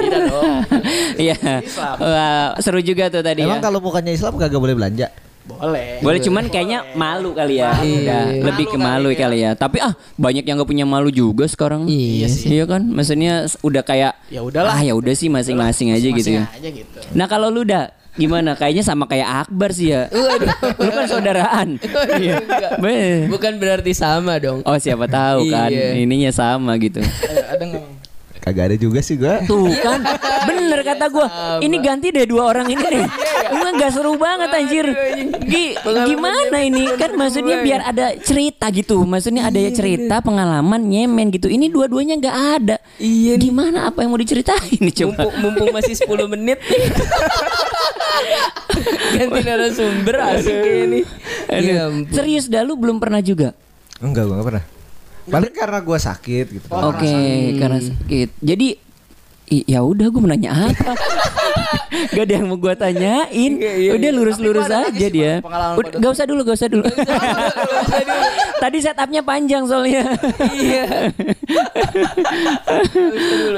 Tidak 0.00 0.20
dong. 0.24 0.56
Iya. 1.16 1.36
Wah, 2.00 2.46
seru 2.58 2.80
juga 2.80 3.06
tuh 3.06 3.20
tadi 3.20 3.44
Emang 3.44 3.60
ya. 3.60 3.64
kalau 3.64 3.78
bukannya 3.78 4.12
Islam 4.12 4.34
kagak 4.34 4.58
boleh 4.58 4.74
belanja? 4.74 5.12
Boleh. 5.46 6.02
Boleh 6.02 6.18
cuman 6.18 6.44
kayaknya 6.46 6.82
malu 6.92 7.30
kali 7.30 7.58
ya. 7.58 7.70
Udah, 7.72 8.24
lebih 8.44 8.66
ke 8.66 8.76
malu 8.76 9.08
kali 9.12 9.40
ya. 9.40 9.54
Tapi 9.54 9.78
ah 9.78 9.94
banyak 10.14 10.42
yang 10.42 10.56
gak 10.56 10.66
punya 10.66 10.82
malu 10.82 11.08
juga 11.08 11.46
sekarang. 11.46 11.86
Iya 11.86 12.26
Iya 12.26 12.64
kan? 12.66 12.82
Maksudnya 12.84 13.32
udah 13.60 13.82
kayak 13.82 14.12
Ya 14.26 14.42
udahlah. 14.42 14.72
Ah 14.72 14.82
ya 14.82 14.92
udah 14.92 15.12
sih 15.12 15.26
masing-masing 15.26 15.90
aja 15.90 16.08
gitu 16.08 16.30
ya. 16.32 16.44
aja 16.48 16.68
gitu. 16.68 16.98
Nah 17.12 17.26
kalau 17.26 17.48
lu 17.48 17.62
udah 17.62 17.88
gimana? 18.12 18.52
Kayaknya 18.52 18.82
sama 18.82 19.04
kayak 19.04 19.46
Akbar 19.46 19.70
sih 19.70 19.90
ya. 19.90 20.10
lu 20.10 20.90
kan 20.90 21.06
saudaraan. 21.06 21.68
Iya. 22.16 22.42
Bukan 23.26 23.56
berarti 23.56 23.92
sama 23.92 24.36
dong. 24.36 24.60
Oh 24.62 24.76
siapa 24.76 25.06
tahu 25.06 25.46
kan 25.46 25.70
Iya. 25.70 25.94
ininya 25.96 26.30
sama 26.30 26.74
gitu. 26.76 27.00
Ada 27.00 27.62
Bang? 27.62 27.95
Kagak 28.46 28.70
ada 28.70 28.76
juga 28.78 29.02
sih 29.02 29.18
gua. 29.18 29.42
Tuh 29.42 29.74
kan 29.84 29.98
bener 30.46 30.86
kata 30.86 31.10
gua. 31.10 31.26
Ini 31.58 31.82
ganti 31.82 32.14
deh 32.14 32.22
dua 32.24 32.46
orang 32.46 32.70
ini 32.70 32.78
deh. 32.78 33.02
Emang 33.50 33.74
gak 33.74 33.90
seru 33.90 34.14
banget 34.14 34.54
anjir. 34.54 34.86
Gi- 35.42 35.74
Gimana 35.82 36.62
ini? 36.62 36.94
Kan 36.94 37.18
maksudnya 37.18 37.58
biar 37.58 37.82
ada 37.82 38.14
cerita 38.16 38.70
gitu. 38.70 39.02
Maksudnya 39.02 39.50
ada 39.50 39.58
ya 39.58 39.74
cerita 39.74 40.22
pengalaman 40.22 40.78
nyemen 40.78 41.34
gitu. 41.34 41.50
Ini 41.50 41.66
dua-duanya 41.66 42.22
gak 42.22 42.36
ada. 42.62 42.76
Iya. 42.96 43.34
Gimana 43.34 43.90
apa 43.90 44.06
yang 44.06 44.14
mau 44.14 44.20
diceritain 44.22 44.78
nih 44.78 44.94
coba? 44.96 45.26
Mumpung, 45.26 45.34
mumpung 45.42 45.68
masih 45.74 45.98
10 45.98 46.06
menit. 46.30 46.62
Ganti 49.10 49.40
narasumber 49.42 50.16
asik 50.22 50.54
ini. 50.54 51.00
Aduh. 51.50 51.66
Ya. 51.66 51.84
Serius 52.14 52.46
dah 52.46 52.62
lu 52.62 52.78
belum 52.78 53.02
pernah 53.02 53.18
juga? 53.18 53.58
Enggak, 53.98 54.22
gua 54.24 54.38
enggak 54.38 54.46
pernah. 54.46 54.64
Paling 55.26 55.54
karena 55.54 55.78
gua 55.82 55.98
sakit 55.98 56.46
gitu. 56.54 56.66
Oke 56.70 57.14
karena 57.58 57.78
sakit. 57.82 58.28
Jadi 58.42 58.68
ya 59.46 59.78
udah 59.82 60.10
gue 60.10 60.20
mau 60.20 60.30
nanya 60.30 60.74
apa? 60.74 60.94
Gak 61.86 62.28
ada 62.28 62.34
yang 62.38 62.50
mau 62.50 62.58
gue 62.58 62.74
tanyain. 62.74 63.52
Udah 63.94 64.10
lurus-lurus 64.10 64.66
Tapi 64.66 64.74
gua 64.74 64.82
ada 64.82 64.90
aja 64.90 65.06
dia. 65.06 65.32
Udah. 65.78 65.98
Gak 66.02 66.10
usah 66.18 66.26
dulu 66.26 66.40
Gak 66.42 66.58
usah 66.58 66.68
dulu. 66.70 66.84
Tadi 68.62 68.78
setupnya 68.82 69.22
panjang 69.22 69.62
soalnya. 69.70 70.02
Iya. 70.50 70.86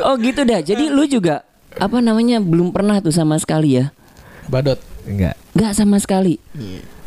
Oh 0.04 0.14
gitu 0.20 0.44
dah. 0.44 0.60
Jadi 0.62 0.92
lu 0.92 1.08
juga 1.08 1.42
Apa 1.78 1.98
namanya 1.98 2.38
Belum 2.38 2.70
pernah 2.70 3.02
tuh 3.02 3.12
sama 3.12 3.40
sekali 3.40 3.80
ya? 3.80 3.90
Badot. 4.48 4.80
Enggak. 5.08 5.34
Gak 5.56 5.72
sama 5.72 5.96
sekali. 6.00 6.36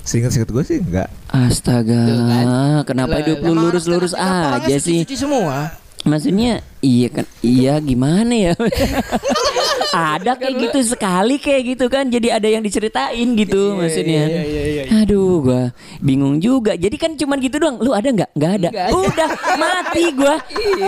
Seingat-seingat 0.02 0.50
gua 0.50 0.64
sih 0.66 0.82
enggak. 0.82 1.10
Astaga 1.32 2.04
Kenapa 2.84 3.24
hidup 3.24 3.40
lu 3.48 3.56
lurus-lurus 3.56 4.12
aja 4.16 4.76
sih? 4.78 5.08
Cuci 5.08 5.16
semua. 5.16 5.82
Maksudnya 6.02 6.66
iya 6.82 7.14
kan 7.14 7.30
iya 7.46 7.78
gimana 7.78 8.34
ya? 8.34 8.54
Ada 9.94 10.34
kayak 10.34 10.56
gitu 10.66 10.80
sekali 10.96 11.38
kayak 11.38 11.76
gitu 11.76 11.86
kan 11.92 12.08
jadi 12.08 12.40
ada 12.40 12.48
yang 12.48 12.64
diceritain 12.64 13.28
gitu 13.36 13.76
maksudnya. 13.76 14.24
aduh 15.04 15.44
gua 15.44 15.64
bingung 16.00 16.40
juga. 16.40 16.80
Jadi 16.80 16.96
kan 16.96 17.14
cuman 17.20 17.38
gitu 17.44 17.60
doang. 17.60 17.78
Lu 17.84 17.92
ada 17.92 18.08
nggak? 18.08 18.32
Nggak 18.34 18.52
ada. 18.64 18.70
Udah 18.88 19.30
mati 19.60 20.16
gua. 20.16 20.40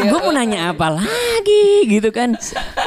Gua 0.08 0.20
mau 0.24 0.32
nanya 0.32 0.72
apa 0.72 0.98
lagi 0.98 1.84
gitu 1.92 2.10
kan? 2.16 2.40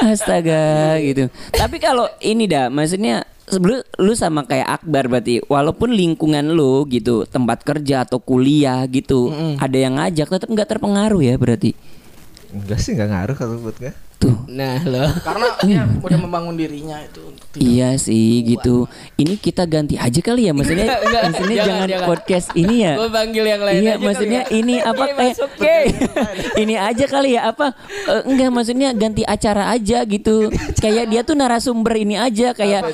Astaga 0.03 0.97
gitu. 1.05 1.29
Tapi 1.53 1.77
kalau 1.77 2.09
ini 2.19 2.49
dah 2.49 2.67
maksudnya 2.73 3.23
sebelum 3.47 3.79
lu 4.03 4.13
sama 4.13 4.43
kayak 4.43 4.83
Akbar 4.83 5.07
berarti 5.07 5.39
walaupun 5.47 5.95
lingkungan 5.95 6.51
lu 6.51 6.83
gitu 6.91 7.23
tempat 7.23 7.63
kerja 7.63 8.03
atau 8.03 8.19
kuliah 8.19 8.83
gitu 8.91 9.31
ada 9.57 9.77
yang 9.79 9.95
ngajak 9.95 10.27
tetap 10.27 10.47
nggak 10.51 10.67
terpengaruh 10.67 11.23
ya 11.23 11.35
berarti 11.39 11.71
Enggak 12.49 12.79
sih 12.79 12.91
enggak 12.91 13.09
ngaruh 13.09 13.35
kalau 13.35 13.59
buat 13.59 13.75
gua. 13.75 13.91
tuh 14.17 14.33
Nah 14.47 14.81
loh 14.81 15.13
Karena 15.19 15.45
dia 15.61 15.85
udah 15.85 16.17
membangun 16.17 16.55
dirinya 16.55 16.97
itu. 16.99 17.21
untuk 17.21 17.45
tidak- 17.49 17.61
Iya 17.61 17.89
sih 17.97 18.41
gitu. 18.41 18.89
Ini 19.13 19.37
kita 19.37 19.63
ganti 19.63 19.93
aja 19.93 20.17
kali 20.17 20.45
ya 20.45 20.53
maksudnya. 20.53 20.89
Enggak, 21.05 21.21
maksudnya 21.29 21.55
jangan, 21.55 21.69
jangan, 21.69 21.87
jangan. 21.87 22.07
podcast 22.07 22.47
ini 22.53 22.75
ya. 22.81 22.93
Gue 22.97 23.09
panggil 23.09 23.43
yang 23.45 23.61
lain 23.61 23.77
Iya 23.77 23.83
aja 23.83 23.93
kali 23.93 24.05
maksudnya 24.07 24.41
ya. 24.41 24.51
ini 24.51 24.75
apa 24.79 25.03
Iya, 25.03 25.13
kayak 25.13 25.35
Kay. 25.55 25.85
ini 26.65 26.75
aja 26.75 27.05
kali 27.05 27.29
ya 27.31 27.41
apa 27.47 27.67
eh, 28.07 28.21
enggak 28.25 28.49
maksudnya 28.49 28.89
ganti 28.91 29.21
acara 29.21 29.63
aja 29.69 30.01
gitu. 30.03 30.49
kayak 30.77 31.05
dia 31.07 31.21
tuh 31.21 31.35
narasumber 31.35 31.93
ini 31.95 32.15
aja 32.15 32.53
kayak 32.53 32.89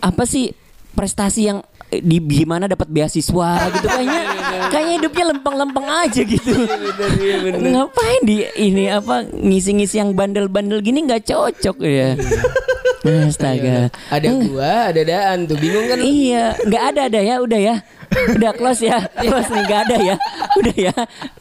apa, 0.00 0.22
sih 0.24 0.50
prestasi 0.92 1.46
yang 1.46 1.58
eh, 1.60 1.75
di 2.02 2.16
gimana 2.20 2.66
dapat 2.66 2.88
beasiswa 2.90 3.50
gitu 3.72 3.86
kayaknya 3.86 4.22
kayaknya 4.70 4.94
hidupnya 5.00 5.24
lempeng-lempeng 5.34 5.86
aja 5.86 6.20
gitu. 6.24 6.52
Ngapain 7.56 8.20
di 8.24 8.46
ini 8.58 8.90
apa 8.90 9.24
ngisi-ngisi 9.28 10.00
yang 10.00 10.12
bandel-bandel 10.12 10.80
gini 10.82 11.04
nggak 11.06 11.28
cocok 11.28 11.76
ya. 11.82 12.16
Astaga. 13.06 13.94
Ada 14.10 14.28
gua, 14.42 14.90
ada 14.90 15.02
Daan 15.06 15.46
tuh 15.46 15.54
bingung 15.58 15.86
kan? 15.86 15.98
Iya, 16.02 16.58
nggak 16.66 16.82
ada 16.94 17.00
ada 17.06 17.20
ya, 17.22 17.34
udah 17.38 17.60
ya. 17.60 17.76
Udah 18.34 18.50
close 18.54 18.82
ya, 18.86 18.98
close 19.22 19.50
nih 19.50 19.62
nggak 19.66 19.80
ada 19.86 19.96
ya, 19.98 20.16
udah 20.58 20.76
ya. 20.76 20.94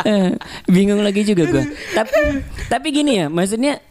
Eh, 0.06 0.30
bingung 0.70 1.02
lagi 1.02 1.26
juga 1.26 1.50
gua. 1.50 1.64
Tapi 1.94 2.46
tapi 2.70 2.88
gini 2.94 3.22
ya, 3.22 3.26
maksudnya 3.30 3.82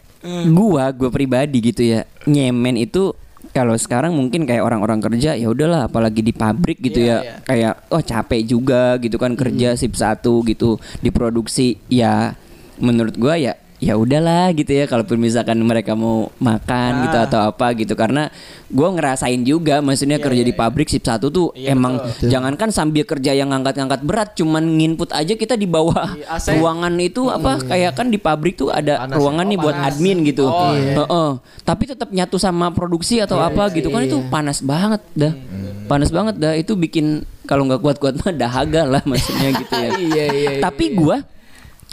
gua 0.55 0.91
gua 0.95 1.11
pribadi 1.11 1.59
gitu 1.59 1.83
ya, 1.83 2.07
nyemen 2.31 2.79
itu 2.79 3.15
kalau 3.51 3.75
sekarang 3.75 4.15
mungkin 4.15 4.47
kayak 4.47 4.63
orang-orang 4.63 5.03
kerja 5.03 5.35
ya 5.35 5.51
udahlah 5.51 5.91
apalagi 5.91 6.23
di 6.23 6.33
pabrik 6.33 6.79
gitu 6.81 7.03
ya. 7.03 7.43
kayak 7.45 7.91
oh 7.91 8.01
capek 8.01 8.41
juga 8.47 8.97
gitu 9.03 9.19
kan 9.19 9.35
kerja 9.35 9.75
sip 9.75 9.99
satu 9.99 10.41
gitu 10.47 10.79
diproduksi 11.03 11.83
ya 11.91 12.39
menurut 12.79 13.15
gua 13.19 13.35
ya 13.39 13.59
ya 13.85 14.01
udahlah 14.01 14.49
gitu 14.57 14.73
ya 14.73 14.89
kalaupun 14.89 15.21
misalkan 15.21 15.61
mereka 15.61 15.93
mau 15.93 16.33
makan 16.41 17.05
gitu 17.05 17.19
atau 17.21 17.41
apa 17.53 17.77
gitu. 17.77 17.93
Karena 17.93 18.33
gua 18.73 18.97
ngerasain 18.97 19.45
juga 19.45 19.85
maksudnya 19.85 20.17
kerja 20.17 20.41
di 20.41 20.57
pabrik 20.57 20.89
sip 20.89 21.05
satu 21.05 21.29
tuh 21.29 21.53
emang 21.53 22.01
jangankan 22.25 22.73
sambil 22.73 23.05
kerja 23.05 23.37
yang 23.37 23.53
ngangkat-ngangkat 23.53 24.01
berat 24.01 24.29
cuman 24.33 24.65
nginput 24.81 25.13
aja 25.13 25.37
kita 25.37 25.55
di 25.61 25.69
bawah 25.69 26.17
Di 26.17 26.25
AC. 26.25 26.57
ruangan 26.57 26.97
itu 26.97 27.29
apa 27.29 27.61
kayak 27.61 27.93
kan 27.93 28.09
di 28.09 28.17
pabrik 28.17 28.57
tuh 28.57 28.73
ada 28.73 29.05
ruangan 29.13 29.45
nih 29.45 29.59
buat 29.61 29.77
admin 29.77 30.25
gitu. 30.25 30.49
Heeh. 30.49 31.31
tapi 31.65 31.85
tetap 31.85 32.09
nyatu 32.09 32.41
sama 32.41 32.73
produksi 32.73 33.21
atau 33.21 33.37
apa 33.39 33.69
gitu 33.77 33.93
kan 33.93 34.01
itu 34.01 34.19
panas 34.33 34.65
banget 34.65 35.05
dah. 35.13 35.37
Panas 35.85 36.09
banget 36.09 36.41
dah. 36.41 36.57
Itu 36.57 36.81
bikin 36.81 37.29
kalau 37.45 37.69
nggak 37.69 37.85
kuat-kuat 37.85 38.17
mah 38.25 38.33
dahaga 38.33 38.89
lah 38.89 39.03
maksudnya 39.05 39.53
gitu 39.53 39.75
ya. 39.77 39.91
Iya 40.05 40.25
iya. 40.33 40.51
tapi 40.61 40.97
gua 40.97 41.21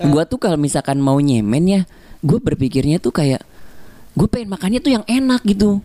gua 0.10 0.24
tuh 0.26 0.40
kalau 0.42 0.58
misalkan 0.58 0.98
mau 0.98 1.20
nyemen 1.22 1.66
ya 1.68 1.82
gue 2.22 2.38
berpikirnya 2.38 3.02
tuh 3.02 3.10
kayak 3.10 3.42
gue 4.12 4.28
pengen 4.28 4.52
makannya 4.52 4.84
tuh 4.84 4.92
yang 4.92 5.06
enak 5.08 5.40
gitu 5.48 5.80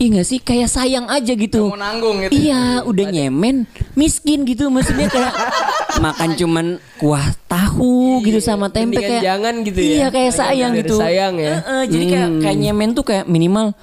iya 0.00 0.06
gak 0.18 0.26
sih 0.26 0.40
kayak 0.40 0.72
sayang 0.72 1.06
aja 1.06 1.36
gitu 1.36 1.68
Mau 1.68 1.76
nanggung 1.76 2.24
gitu. 2.24 2.32
Iya, 2.32 2.80
udah 2.82 3.04
nyemen, 3.12 3.68
miskin 3.92 4.48
gitu 4.48 4.72
maksudnya 4.72 5.06
kayak 5.12 5.36
makan 6.04 6.32
cuman 6.32 6.66
kuah 6.96 7.28
tahu 7.44 8.24
gitu 8.24 8.40
sama 8.40 8.72
tempe 8.72 8.98
kayak 8.98 9.20
jangan 9.20 9.54
gitu 9.68 9.80
ya. 9.84 9.92
Iya, 9.92 10.06
kayak 10.08 10.32
sayang 10.32 10.72
gitu. 10.80 10.96
sayang 10.96 11.36
ya. 11.36 11.60
Heeh, 11.60 11.82
jadi 11.92 12.04
kayak 12.08 12.28
kayak 12.40 12.56
nyemen 12.56 12.90
tuh 12.96 13.04
kayak 13.04 13.24
minimal 13.28 13.76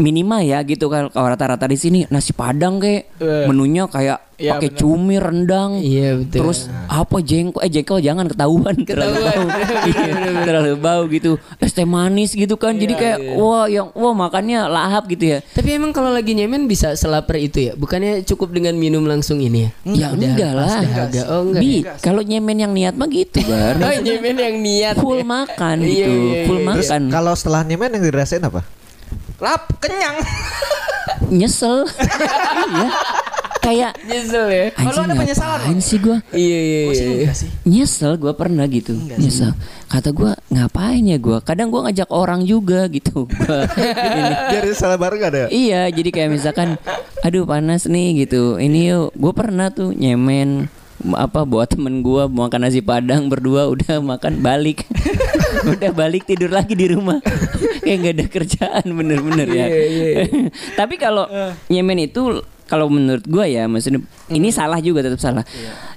minimal 0.00 0.40
ya 0.40 0.58
gitu 0.62 0.88
kan 0.88 1.06
kalau 1.06 1.28
rata-rata 1.28 1.64
di 1.64 1.76
sini 1.76 1.98
nasi 2.06 2.32
padang 2.32 2.76
kayak 2.76 3.12
Eh. 3.16 3.44
menunya 3.44 3.84
kayak 3.86 4.32
Iya, 4.40 4.56
pakai 4.56 4.72
cumi 4.72 5.20
rendang 5.20 5.76
Iya, 5.76 6.16
betul. 6.16 6.48
terus 6.48 6.58
apa 6.88 7.20
jengkol 7.20 7.60
eh 7.60 7.68
jengkol 7.68 8.00
jangan 8.00 8.24
ketahuan 8.24 8.72
terlalu 8.88 9.20
bau 9.20 9.44
Iya, 9.92 10.12
terlalu 10.40 10.74
bau 10.76 11.02
gitu 11.06 11.30
es 11.58 11.68
teh 11.70 11.84
manis 11.84 12.32
gitu 12.32 12.56
kan 12.56 12.72
jadi 12.72 12.88
Iya, 12.90 13.00
kayak 13.14 13.18
wah 13.36 13.68
yang 13.68 13.92
wah 13.92 14.16
makannya 14.16 14.64
lahap 14.64 15.04
gitu 15.06 15.28
ya 15.30 15.38
Tapi 15.44 15.76
emang 15.76 15.92
kalau 15.92 16.08
lagi 16.08 16.32
nyemen 16.32 16.64
bisa 16.64 16.96
selaper 16.96 17.36
itu 17.38 17.58
ya? 17.62 17.72
Bukannya 17.76 18.24
cukup 18.24 18.48
dengan 18.50 18.72
minum 18.74 19.04
langsung 19.04 19.38
ini 19.38 19.68
ya? 19.68 19.70
Ya 19.84 20.08
enggak 20.08 20.52
lah. 20.52 20.72
dahaga. 20.80 21.22
Oh, 21.28 21.44
enggak. 21.44 21.60
Bi, 21.60 21.74
kalau 22.00 22.22
nyemen 22.22 22.56
yang 22.58 22.72
niat 22.72 22.96
mah 22.96 23.08
gitu, 23.08 23.44
Bar. 23.44 23.76
Oh, 23.82 23.92
nyemen 23.98 24.36
yang 24.36 24.56
niat. 24.56 24.94
Full 24.96 25.20
ya. 25.20 25.26
makan 25.26 25.76
Iya, 25.80 25.88
gitu, 25.90 26.12
iya, 26.16 26.40
full 26.48 26.58
iya. 26.58 26.68
Terus 26.72 26.88
makan. 26.88 27.02
kalau 27.08 27.32
setelah 27.34 27.60
nyemen 27.62 27.92
yang 27.92 28.02
dirasain 28.02 28.40
apa? 28.40 28.64
Lap, 29.40 29.72
kenyang. 29.80 30.20
Nyesel. 31.38 31.88
Iya. 32.70 32.88
Kayak 33.60 33.92
Nyesel 34.08 34.46
ya. 34.48 34.64
Kalau 34.72 35.04
ada 35.04 35.12
penyesalan, 35.12 35.76
sih 35.84 36.00
gua? 36.00 36.16
Iya 36.32 36.58
iya 36.64 36.80
sih 36.96 37.04
iya. 37.04 37.12
enggak 37.28 37.36
sih. 37.36 37.48
Nyesel 37.68 38.12
gua 38.16 38.32
pernah 38.32 38.64
gitu. 38.68 38.96
Nyesel. 38.96 39.52
Kata 39.84 40.16
gua 40.16 40.32
ngapain 40.48 41.04
ya 41.04 41.20
gua? 41.20 41.44
Kadang 41.44 41.68
gua 41.68 41.88
ngajak 41.88 42.08
orang 42.08 42.48
juga 42.48 42.88
gitu. 42.88 43.28
Gua. 43.40 43.68
Biar 44.48 44.64
salah 44.72 44.96
bareng 44.96 45.22
ada. 45.28 45.52
Iya, 45.52 45.92
jadi 45.92 46.08
kayak 46.08 46.30
misalkan, 46.32 46.80
aduh 47.20 47.44
panas 47.44 47.84
nih 47.84 48.24
gitu. 48.24 48.56
Ini 48.56 48.96
yuk, 48.96 49.12
gue 49.12 49.32
pernah 49.36 49.68
tuh 49.68 49.92
nyemen 49.92 50.72
apa 51.16 51.48
buat 51.48 51.68
temen 51.68 52.04
gua 52.04 52.28
mau 52.28 52.48
makan 52.48 52.68
nasi 52.68 52.84
padang 52.84 53.28
berdua 53.32 53.72
udah 53.72 54.04
makan 54.04 54.44
balik, 54.44 54.84
udah 55.76 55.90
balik 55.94 56.26
tidur 56.26 56.50
lagi 56.50 56.74
di 56.74 56.90
rumah, 56.90 57.18
kayak 57.84 57.96
nggak 58.02 58.14
ada 58.16 58.26
kerjaan 58.26 58.84
bener-bener 58.90 59.48
ya. 59.48 59.66
Tapi 60.80 60.94
kalau 60.98 61.26
nyemen 61.70 62.06
itu 62.10 62.42
kalau 62.70 62.86
menurut 62.86 63.26
gua 63.26 63.50
ya, 63.50 63.66
maksudnya 63.66 64.02
ini 64.30 64.54
salah 64.54 64.78
juga 64.78 65.02
tetap 65.06 65.18
salah. 65.18 65.42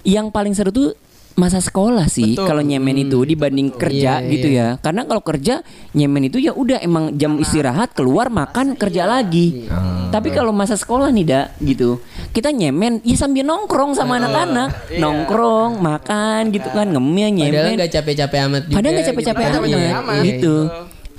Yang 0.01 0.34
paling 0.34 0.53
seru 0.58 0.74
tuh 0.74 0.98
masa 1.34 1.58
sekolah 1.58 2.06
sih 2.06 2.38
Betul. 2.38 2.46
kalau 2.46 2.62
nyemen 2.62 2.94
itu 3.00 3.25
dibanding 3.25 3.74
kerja 3.74 4.22
Iya, 4.22 4.30
gitu 4.30 4.48
ya 4.50 4.68
karena 4.78 5.02
kalau 5.04 5.22
kerja 5.22 5.66
nyemen 5.92 6.30
itu 6.30 6.38
ya 6.38 6.54
udah 6.54 6.78
emang 6.80 7.18
jam 7.18 7.38
istirahat 7.38 7.92
keluar 7.92 8.30
makan 8.30 8.78
kerja 8.78 9.04
lagi 9.04 9.66
tapi 10.10 10.30
kalau 10.30 10.54
masa 10.54 10.78
sekolah 10.78 11.10
nih 11.10 11.25
dak 11.25 11.48
gitu 11.58 11.98
kita 12.30 12.50
nyemen 12.50 13.02
ya 13.02 13.13
sambil 13.13 13.46
nongkrong 13.46 13.94
sama 13.94 14.18
anak-anak, 14.18 14.98
nongkrong, 14.98 15.78
makan 15.78 16.50
gitu 16.50 16.66
kan, 16.66 16.90
ngemil 16.90 17.30
Padahal 17.30 17.38
nyemen. 17.38 17.74
nggak 17.78 17.92
capek-capek 17.94 18.40
amat 18.50 18.62
juga. 18.66 18.74
Padahal 18.74 18.94
nggak 18.94 19.08
capek-capek 19.08 19.44
gitu. 19.44 19.54
amat, 19.54 19.68
Iya, 19.70 19.78
amat, 19.94 20.13
iya. 20.18 20.24
gitu. 20.25 20.56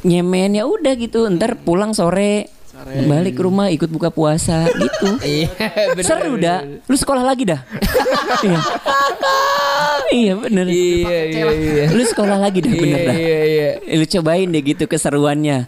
Nyemen 0.02 0.50
ya 0.52 0.64
udah 0.66 0.94
gitu, 0.98 1.20
ntar 1.30 1.54
pulang 1.56 1.94
sore, 1.94 2.50
balik 3.04 3.34
ke 3.34 3.42
rumah 3.42 3.66
ikut 3.68 3.86
buka 3.86 4.10
puasa 4.10 4.66
gitu. 4.68 5.06
Iya, 5.24 5.48
bener, 5.94 6.04
Seru 6.04 6.34
bener, 6.34 6.42
dah. 6.42 6.58
Lu 6.90 6.96
sekolah 6.96 7.22
lagi 7.22 7.44
dah. 7.44 7.60
iya. 8.42 8.58
iya 10.12 10.32
bener. 10.34 10.66
Iya, 10.66 11.20
iya, 11.24 11.44
iya. 11.50 11.84
Lu 11.90 12.02
sekolah 12.02 12.36
lagi 12.36 12.58
dah 12.60 12.72
bener 12.72 12.98
Iya, 12.98 13.06
dah. 13.06 13.16
iya, 13.16 13.38
iya. 13.44 13.68
Lu 13.94 14.04
cobain 14.04 14.48
deh 14.48 14.62
gitu 14.62 14.84
keseruannya. 14.84 15.58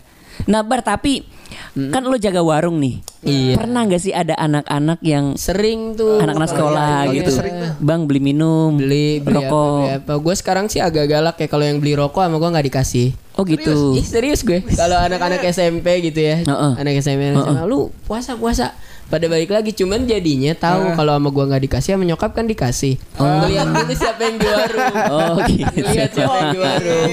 Nah 0.46 0.60
bar 0.60 0.82
tapi 0.82 1.24
kan 1.72 2.04
lu 2.04 2.16
jaga 2.16 2.40
warung 2.40 2.78
nih. 2.78 3.00
Iya. 3.22 3.54
Pernah 3.56 3.80
nggak 3.86 4.00
sih 4.00 4.12
ada 4.12 4.36
anak-anak 4.36 5.00
yang 5.02 5.34
Sering 5.34 5.94
tuh 5.94 6.20
anak-anak 6.20 6.48
sekolah 6.48 7.08
Iya, 7.08 7.14
gitu, 7.16 7.30
sering 7.32 7.54
tuh. 7.56 7.70
bang 7.80 8.00
beli 8.04 8.20
minum, 8.22 8.76
beli 8.76 9.18
beli 9.18 9.34
rokok. 9.34 9.50
apa, 9.50 9.80
beli 9.80 9.96
apa. 9.98 10.12
Gue 10.20 10.34
sekarang 10.36 10.66
sih 10.68 10.78
agak 10.78 11.06
galak 11.06 11.36
ya 11.36 11.46
kalau 11.46 11.64
yang 11.64 11.78
beli 11.78 11.94
rokok 11.94 12.22
sama 12.22 12.36
gue 12.36 12.50
nggak 12.50 12.66
dikasih. 12.70 13.08
Oh 13.36 13.44
gitu. 13.44 13.92
Ih, 13.92 14.00
serius 14.00 14.40
gue. 14.40 14.64
Kalau 14.80 14.96
anak-anak 14.96 15.44
SMP 15.46 15.84
gitu 16.02 16.18
ya, 16.18 16.40
Heeh. 16.40 16.72
anak 16.74 16.92
SMP, 16.98 17.30
anak 17.30 17.44
SMA, 17.46 17.62
lu 17.64 17.88
puasa 18.02 18.32
puasa. 18.34 18.72
Pada 19.06 19.22
balik 19.26 19.48
lagi, 19.48 19.70
cuman 19.70 20.02
jadinya 20.02 20.50
tahu 20.52 20.90
kalau 20.92 21.14
sama 21.14 21.30
gua 21.30 21.46
nggak 21.46 21.62
dikasih, 21.62 21.94
sama 21.94 22.02
nyokap 22.02 22.32
kan 22.32 22.42
dikasih. 22.42 22.98
Lihat 23.46 23.70
dulu 23.70 23.94
siapa 23.94 24.18
yang 24.20 24.34
di 24.34 24.46
warung. 24.48 24.94
Oh 25.14 25.34
gitu. 25.46 25.78
Lihat 25.78 26.10
siapa 26.10 26.34
yang 26.34 26.50
di 26.50 26.58
warung. 26.58 27.12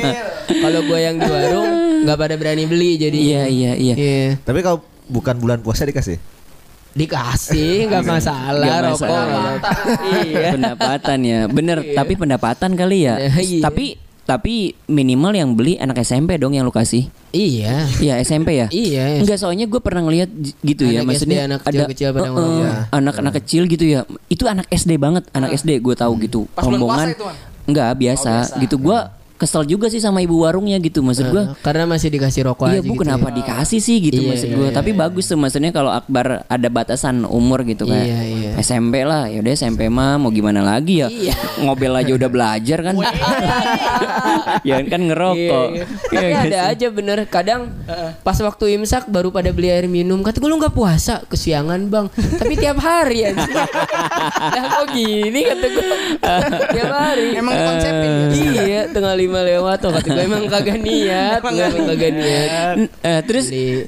Kalau 0.49 0.79
gua 0.83 0.99
yang 0.99 1.15
di 1.15 1.27
warung 1.27 1.69
nggak 2.01 2.17
pada 2.17 2.33
berani 2.33 2.65
beli 2.65 2.97
jadi. 2.97 3.13
Iya 3.13 3.43
iya 3.45 3.71
iya. 3.75 3.93
Iya. 3.93 4.25
Tapi 4.41 4.59
kalau 4.59 4.81
bukan 5.05 5.37
bulan 5.37 5.61
puasa 5.61 5.85
dikasih. 5.85 6.17
Dikasih 6.93 7.73
nggak 7.89 8.03
masalah 8.03 8.65
Nggak 8.65 8.79
rokok. 8.83 9.05
masalah. 9.05 9.53
Iya. 10.15 10.49
pendapatan 10.51 11.17
ya 11.21 11.39
bener 11.45 11.77
tapi 11.91 12.13
pendapatan 12.15 12.71
kali 12.73 12.97
ya 13.03 13.15
Iya. 13.33 13.61
tapi 13.61 13.97
tapi 14.23 14.53
minimal 14.85 15.31
yang 15.31 15.51
beli 15.51 15.75
anak 15.75 15.99
SMP 15.99 16.35
dong 16.35 16.51
yang 16.51 16.63
lu 16.63 16.71
kasih 16.71 17.11
Iya. 17.29 17.89
Iya 17.97 18.13
SMP 18.21 18.55
ya 18.55 18.67
Iya. 18.87 19.19
Enggak 19.19 19.35
soalnya 19.35 19.65
gue 19.65 19.77
pernah 19.77 19.99
ngeliat 20.01 20.29
gitu 20.61 20.85
ya 20.85 21.01
Anak 21.01 21.07
maksudnya 21.09 21.37
SD, 21.37 21.45
anak 21.45 21.59
ada 21.59 21.67
kecil-kecil 21.67 22.07
pada 22.09 22.21
eh, 22.21 22.29
ngomong. 22.29 22.61
Ya. 22.61 22.73
anak-anak 22.89 23.33
kecil 23.41 23.61
gitu 23.65 23.83
ya 23.83 23.99
itu 24.27 24.43
anak 24.45 24.67
SD 24.69 24.91
banget 24.95 25.23
anak 25.31 25.51
SD 25.53 25.79
gue 25.79 25.93
tahu 25.93 26.13
gitu 26.19 26.47
Pas 26.49 26.63
rombongan 26.63 27.11
itu, 27.11 27.25
enggak 27.65 27.89
biasa, 27.93 28.31
Oh, 28.31 28.39
biasa. 28.45 28.61
gitu 28.61 28.75
gue 28.77 28.97
kesel 29.33 29.65
juga 29.65 29.89
sih 29.89 29.97
sama 29.97 30.19
ibu 30.19 30.39
warungnya 30.39 30.77
gitu 30.77 31.01
maksud 31.01 31.27
gue 31.27 31.43
Karena 31.59 31.83
masih 31.83 32.07
dikasih 32.07 32.45
rokok 32.45 32.69
Iya 32.69 32.79
aja 32.79 32.85
bu 32.85 32.93
gitu 32.93 33.01
kenapa 33.03 33.27
ya. 33.27 33.35
dikasih 33.39 33.79
sih 33.79 33.97
gitu 33.99 34.19
Iya, 34.21 34.29
maksud 34.29 34.47
iya, 34.47 34.55
gue 34.55 34.67
iya, 34.69 34.75
Tapi 34.75 34.91
bagus 34.93 35.25
tuh 35.25 35.35
maksudnya 35.35 35.71
kalau 35.71 35.89
Akbar 35.89 36.45
ada 36.45 36.67
batasan 36.67 37.25
umur 37.25 37.65
gitu 37.65 37.83
kayak 37.83 38.05
Iya, 38.05 38.19
iya. 38.23 38.49
SMP 38.57 39.01
lah 39.03 39.27
ya 39.27 39.41
udah 39.41 39.51
SMP 39.51 39.89
mah 39.89 40.15
mau 40.15 40.29
gimana 40.29 40.61
lagi 40.61 41.01
ya? 41.01 41.07
Iya. 41.09 41.33
Ngobel 41.59 41.93
aja 41.93 42.11
udah 42.13 42.29
belajar 42.29 42.79
kan? 42.81 42.93
Ya 44.63 44.79
kan 44.85 45.01
ngerokok. 45.09 45.67
Iya, 45.73 45.83
iya. 45.83 45.85
Iya 45.85 45.85
Tapi 46.13 46.15
nggak 46.23 46.43
ada 46.47 46.59
sih? 46.59 46.71
aja 46.71 46.87
bener 46.89 47.17
Kadang 47.27 47.61
pas 48.21 48.37
waktu 48.37 48.77
imsak 48.77 49.09
baru 49.09 49.29
pada 49.29 49.51
beli 49.51 49.67
air 49.67 49.87
minum 49.87 50.21
Kata 50.21 50.39
gue 50.39 50.47
lu 50.47 50.55
gak 50.57 50.71
puasa? 50.71 51.19
Kesiangan 51.27 51.89
bang. 51.89 52.07
Tapi 52.13 52.53
tiap 52.55 52.77
hari 52.79 53.27
ya 53.27 53.31
Lah 54.55 54.63
kok 54.71 54.85
gini? 54.93 55.41
Kata 55.43 55.65
gue 55.67 55.85
Tiap 56.75 56.91
hari. 56.91 57.27
Emang 57.35 57.53
dikonsepin 57.53 58.09
ya? 58.09 58.27
Iya 58.63 58.81
tengah 58.89 59.13
lima 59.23 59.39
lewat 59.41 59.77
tuh 59.79 59.91
Kata 59.91 60.07
gue 60.09 60.23
emang 60.23 60.45
kagak 60.45 60.79
niat 60.79 61.39
Emang 61.39 61.55
kagak 61.87 62.11
niat 62.11 62.75
eh, 62.99 63.21
Terus 63.23 63.45
Beli. 63.47 63.87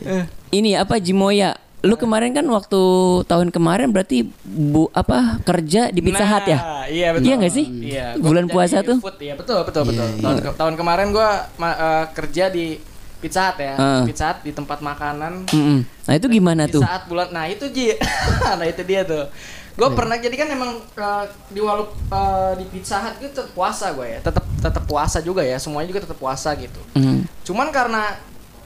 ini 0.52 0.74
apa 0.74 0.96
Jimoya 0.98 1.56
Lu 1.86 1.94
kemarin 1.96 2.34
kan 2.34 2.42
waktu 2.50 2.82
tahun 3.30 3.54
kemarin 3.54 3.94
berarti 3.94 4.26
bu 4.42 4.90
apa 4.90 5.38
kerja 5.46 5.94
di 5.94 6.02
Pizza 6.02 6.26
Hut 6.26 6.50
ya? 6.50 6.58
Nah, 6.58 6.86
Iya 6.90 7.08
betul. 7.14 7.26
Iya 7.30 7.34
nggak 7.38 7.54
sih? 7.54 7.66
Iya. 7.70 8.08
Bulan 8.18 8.50
puasa 8.50 8.82
tuh? 8.82 8.98
Food, 8.98 9.22
iya 9.22 9.38
betul 9.38 9.62
betul 9.62 9.94
betul. 9.94 10.08
Tahun, 10.18 10.38
ke- 10.42 10.56
tahun 10.58 10.74
kemarin 10.82 11.14
gue 11.14 11.30
kerja 12.18 12.50
di 12.50 12.82
Pizza 13.22 13.54
Hut 13.54 13.58
ya. 13.62 13.74
Ah. 13.78 14.02
Pizza 14.02 14.34
Hut 14.34 14.42
di 14.42 14.50
tempat 14.50 14.82
makanan. 14.82 15.46
Mm-mm. 15.46 15.86
Nah 15.86 16.14
itu 16.14 16.26
gimana 16.26 16.66
tuh? 16.66 16.82
saat 16.82 17.06
bulan, 17.06 17.30
nah 17.30 17.46
itu 17.46 17.70
Ji, 17.70 17.94
nah 18.60 18.66
itu 18.66 18.82
dia 18.82 19.06
tuh. 19.06 19.30
Gue 19.76 19.90
pernah 19.92 20.16
jadi 20.16 20.36
kan 20.40 20.48
emang 20.48 20.72
eh, 20.80 21.26
di 21.52 21.60
walau 21.60 21.92
eh, 21.92 22.52
di 22.60 22.66
Pizza 22.72 23.04
Hut 23.04 23.20
itu 23.20 23.28
tetap 23.36 23.52
puasa 23.52 23.92
gue 23.92 24.08
ya, 24.08 24.20
tetap 24.24 24.44
tetap 24.64 24.84
puasa 24.88 25.20
juga 25.20 25.44
ya, 25.44 25.60
semuanya 25.60 25.92
juga 25.92 26.08
tetap 26.08 26.16
puasa 26.16 26.56
gitu. 26.56 26.80
Mm. 26.96 27.28
Cuman 27.44 27.70
karena 27.76 28.16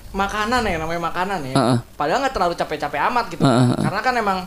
makanan 0.10 0.66
ya 0.66 0.78
namanya 0.82 1.02
makanan 1.10 1.40
ya. 1.50 1.56
Heeh. 1.58 1.78
Padahal 1.98 2.22
nggak 2.26 2.36
terlalu 2.38 2.54
capek-capek 2.58 3.00
amat 3.10 3.26
gitu. 3.34 3.42
Heeh, 3.42 3.66
heeh. 3.74 3.84
Karena 3.84 4.02
kan 4.02 4.16
emang 4.18 4.40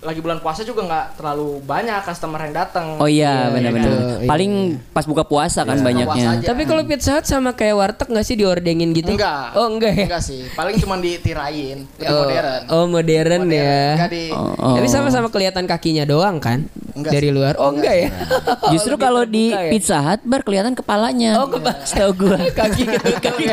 lagi 0.00 0.18
bulan 0.18 0.38
puasa 0.38 0.62
juga 0.62 0.80
nggak 0.80 1.06
terlalu 1.14 1.58
banyak 1.60 2.00
customer 2.02 2.38
yang 2.40 2.54
datang. 2.56 2.86
Oh 2.96 3.04
iya 3.04 3.18
Iya, 3.40 3.50
benar-benar. 3.50 3.82
gitu. 3.84 3.94
Iya. 4.16 4.28
Paling 4.28 4.52
pas 4.88 5.04
buka 5.04 5.22
puasa 5.22 5.60
kan 5.62 5.74
Buka 5.74 5.86
banyaknya. 5.86 6.06
puasa. 6.06 6.46
Tapi 6.46 6.62
kalau 6.64 6.82
pizza 6.82 7.10
hut 7.12 7.24
sama 7.24 7.50
kayak 7.50 7.74
warteg 7.74 8.08
gak 8.08 8.22
sih 8.22 8.34
diordengin 8.34 8.90
gitu? 8.92 9.10
Enggak. 9.10 9.52
Oh 9.52 9.66
enggak 9.66 9.92
ya? 9.92 10.04
Enggak 10.06 10.22
sih. 10.22 10.46
Paling 10.50 10.78
cuma 10.78 10.94
ditirain. 10.96 11.78
Lebih 11.84 12.06
oh, 12.06 12.18
modern. 12.20 12.62
Oh 12.68 12.84
modern, 12.86 13.42
ya. 13.48 13.78
Enggak 13.92 14.10
di 14.10 14.24
Oh, 14.28 14.54
oh. 14.54 14.74
Tapi 14.76 14.86
sama-sama 14.86 15.28
kelihatan 15.28 15.64
kakinya 15.64 16.04
doang 16.04 16.38
kan? 16.38 16.70
Enggak 16.94 17.12
Dari 17.12 17.28
sih. 17.28 17.34
luar. 17.34 17.54
Oh 17.56 17.70
enggak, 17.70 17.94
ya? 17.96 18.08
Justru 18.72 18.94
kalau 18.96 19.22
di 19.22 19.50
terbuka 19.50 19.66
ya? 19.66 19.70
Pizza 19.70 19.98
Hut 20.00 20.20
bar 20.22 20.42
kelihatan 20.42 20.72
kepalanya. 20.72 21.30
Oh, 21.36 21.46
kepala. 21.48 21.78
Setahu 21.88 22.12
gua. 22.16 22.38
kaki 22.58 22.82
ketutup. 22.86 23.18
Kaki. 23.18 23.44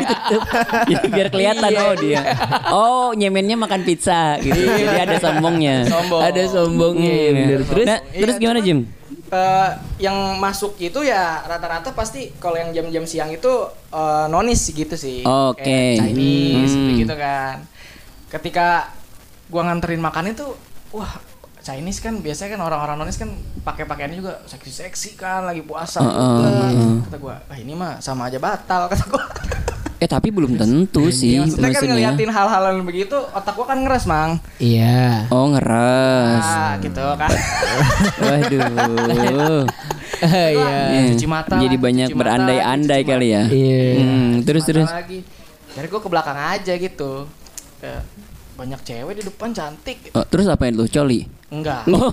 Jadi 0.87 1.07
biar 1.09 1.27
kelihatan 1.27 1.67
Iya. 1.67 1.81
oh 1.81 1.93
dia. 1.95 2.21
Oh, 2.69 3.07
nyemennya 3.11 3.55
makan 3.55 3.81
pizza 3.81 4.37
gitu. 4.39 4.55
Jadi 4.55 4.99
ada 4.99 5.17
sombongnya. 5.17 5.85
sombong. 5.85 6.21
Ada 6.35 6.43
sombongnya 6.51 7.07
ya, 7.09 7.23
Hmm, 7.25 7.37
bener. 7.37 7.59
Terus 7.63 7.85
nah, 7.85 7.99
terus 8.05 8.35
Iya, 8.35 8.41
gimana 8.41 8.59
cuman- 8.59 8.67
Jim? 8.67 8.79
Eh, 9.25 9.69
yang 9.99 10.17
masuk 10.37 10.77
itu 10.77 10.99
ya 11.01 11.23
rata-rata 11.41 11.89
pasti 11.91 12.29
kalau 12.35 12.55
yang 12.55 12.69
jam-jam 12.71 13.03
siang 13.03 13.29
itu 13.29 13.49
eh, 13.89 14.25
nonis 14.27 14.67
gitu 14.67 14.93
sih. 14.93 15.23
Oke. 15.23 15.63
Kayak 15.63 15.97
Chinese 16.03 16.73
Hmm. 16.73 16.93
gitu 16.95 17.13
kan. 17.15 17.55
Ketika 18.27 18.91
gua 19.47 19.61
nganterin 19.63 19.99
makan 19.99 20.29
itu, 20.29 20.45
wah 20.91 21.17
Chinese 21.59 21.97
kan 21.97 22.19
biasanya 22.19 22.53
kan 22.53 22.61
orang-orang 22.63 22.97
nonis 22.97 23.15
kan 23.15 23.33
pakai 23.61 23.83
pakaiannya 23.83 24.19
juga 24.19 24.45
seksi-seksi 24.45 25.15
kan 25.15 25.41
lagi 25.43 25.61
puasa. 25.61 25.97
Heeh, 25.97 26.13
juga. 26.13 26.49
heeh. 26.69 26.93
Kata 27.03 27.17
gua, 27.17 27.35
ah 27.41 27.57
ini 27.57 27.73
mah 27.73 27.97
sama 27.99 28.27
aja 28.27 28.37
batal 28.37 28.85
kata 28.91 29.05
gua. 29.07 29.25
Eh 29.95 30.05
tapi 30.05 30.27
belum 30.27 30.55
tentu 30.55 31.07
sih 31.07 31.39
Iya, 31.39 31.47
maksudnya 31.47 31.55
kan 31.55 31.71
maksudnya. 31.71 31.89
ngeliatin 31.89 32.29
hal-hal 32.29 32.63
yang 32.67 32.83
begitu, 32.83 33.15
otak 33.31 33.53
gua 33.53 33.65
kan 33.65 33.79
ngeres, 33.79 34.03
Mang. 34.03 34.43
Iya. 34.57 35.23
Oh 35.29 35.47
ngeres. 35.49 36.43
Ah, 36.43 36.75
gitu 36.77 36.99
kan. 37.15 37.31
Waduh. 38.17 39.63
Iya. 40.15 41.11
Cuci 41.11 41.27
mata 41.27 41.59
Jadi 41.59 41.75
banyak 41.75 42.09
berandai-andai 42.11 43.01
kali 43.03 43.27
ya. 43.29 43.43
Iya. 43.45 43.83
Hmm, 43.99 44.31
terus 44.41 44.63
Mata 44.63 44.71
terus. 44.71 44.89
lagi. 44.89 45.19
Dari 45.71 45.87
gue 45.87 45.99
ke 45.99 46.09
belakang 46.09 46.37
aja 46.39 46.73
gitu. 46.73 47.27
Kayak 47.77 48.01
banyak 48.55 48.79
cewek 48.81 49.13
di 49.13 49.23
depan 49.23 49.51
cantik. 49.51 49.97
Oh, 50.11 50.23
terus 50.23 50.47
apa 50.47 50.65
yang 50.65 50.79
lu 50.79 50.87
coli? 50.87 51.27
Enggak. 51.53 51.85
Oh, 51.95 52.11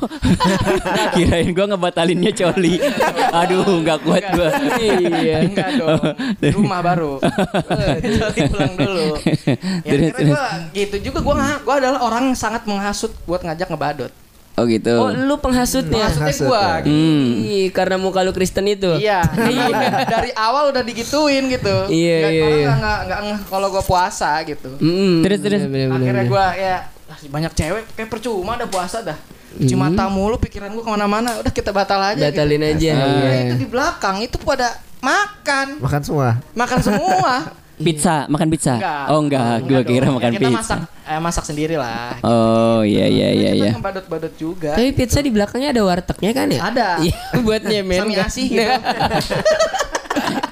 kirain 1.17 1.51
gua 1.57 1.67
ngebatalinnya 1.75 2.33
coli. 2.37 2.79
Aduh, 3.43 3.83
nggak 3.83 3.99
kuat 4.05 4.25
gua. 4.31 4.51
Iya. 4.79 5.49
Enggak 5.49 5.69
dong. 5.81 6.03
Rumah 6.39 6.81
baru. 6.85 7.13
Jadi 8.05 8.41
pulang 8.53 8.75
dulu. 8.79 9.09
Ya 9.83 9.95
Terus, 10.13 10.13
gue 10.17 10.45
gitu 10.77 10.97
juga 11.11 11.19
gue 11.25 11.35
gue 11.65 11.75
adalah 11.75 12.01
orang 12.05 12.33
yang 12.33 12.39
sangat 12.39 12.63
menghasut 12.69 13.13
buat 13.27 13.43
ngajak 13.43 13.69
ngebadut. 13.73 14.13
Oh 14.53 14.65
gitu. 14.65 14.93
Oh, 14.93 15.09
lu 15.09 15.37
penghasutnya. 15.39 16.13
Menghasutnya 16.13 16.29
Menghasut 16.29 16.45
gue. 16.45 16.61
ya. 16.61 16.77
Hmm. 16.85 17.25
Ih, 17.43 17.69
karena 17.71 17.97
muka 17.97 18.21
lu 18.21 18.31
Kristen 18.31 18.67
itu. 18.67 18.93
Iya, 18.95 19.25
dari 20.13 20.29
awal 20.33 20.69
udah 20.69 20.83
digituin 20.83 21.49
gitu. 21.49 21.89
Iya, 21.89 22.17
Nggak- 22.19 22.31
iya, 22.31 22.43
orang 22.43 22.53
iya. 22.53 22.61
nggak 22.61 22.79
nggak 22.79 22.99
nggak 23.03 23.21
ngeh 23.23 23.41
kalau 23.49 23.69
gue 23.69 23.83
puasa 23.83 24.31
gitu. 24.43 24.71
Mm-mm. 24.77 25.15
Terus, 25.23 25.39
terus. 25.41 25.61
Bener, 25.63 25.89
bener, 25.89 25.97
Akhirnya 25.99 26.25
gue 26.27 26.45
ya 26.59 26.77
ah, 27.07 27.19
banyak 27.19 27.53
cewek 27.53 27.83
kayak 27.93 28.09
percuma 28.09 28.53
ada 28.55 28.67
puasa 28.67 29.01
dah. 29.01 29.17
Cuci 29.53 29.73
mata 29.73 30.09
mulu 30.09 30.37
pikiran 30.37 30.69
gue 30.69 30.81
ke 30.81 30.91
mana-mana. 30.91 31.37
Udah 31.39 31.49
kita 31.49 31.73
batal 31.73 32.01
aja. 32.03 32.17
Hmm. 32.19 32.29
Batalin 32.29 32.61
gitu. 32.63 32.73
aja. 32.77 32.93
Nah, 32.93 33.09
Iya. 33.09 33.41
itu 33.43 33.57
di 33.57 33.67
belakang 33.67 34.17
itu 34.21 34.37
pada 34.39 34.69
makan, 35.01 35.81
Makan 35.81 36.01
semua. 36.03 36.29
makan 36.53 36.81
semua. 36.83 37.33
Pizza, 37.75 38.29
makan 38.29 38.49
pizza. 38.49 38.75
Enggak. 38.77 39.05
Oh 39.09 39.19
enggak, 39.19 39.41
gua 39.41 39.81
Enggak 39.81 39.85
kira 39.87 40.05
dong. 40.05 40.15
makan 40.17 40.29
Ya, 40.29 40.37
kita 40.37 40.45
pizza. 40.47 40.59
masak 40.61 40.79
eh, 41.03 41.21
masak 41.21 41.45
sendiri 41.45 41.75
lah. 41.75 42.15
Oh 42.21 42.81
iya 42.83 43.07
iya 43.07 43.29
iya 43.33 43.51
Kita 43.53 43.65
iya. 43.65 43.73
badut-badut 43.77 44.35
juga. 44.37 44.73
Tapi 44.77 44.93
pizza 44.93 45.19
di 45.19 45.31
belakangnya 45.31 45.73
ada 45.73 45.83
wartegnya 45.83 46.31
kan 46.33 46.47
ya? 46.49 46.61
Ada. 46.63 46.89
Iya, 47.09 47.19
buat 47.41 47.63
nyemen. 47.63 47.99
Sami 47.99 48.15
kan? 48.15 48.27
asih 48.29 48.47
gitu. 48.47 48.63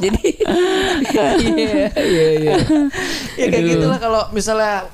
Jadi 0.00 0.24
iya 1.04 1.26
iya 1.94 2.28
iya. 2.34 2.52
ya 3.36 3.46
kayak 3.46 3.64
gitu 3.68 3.84
lah 3.84 4.00
kalau 4.00 4.22
misalnya 4.32 4.88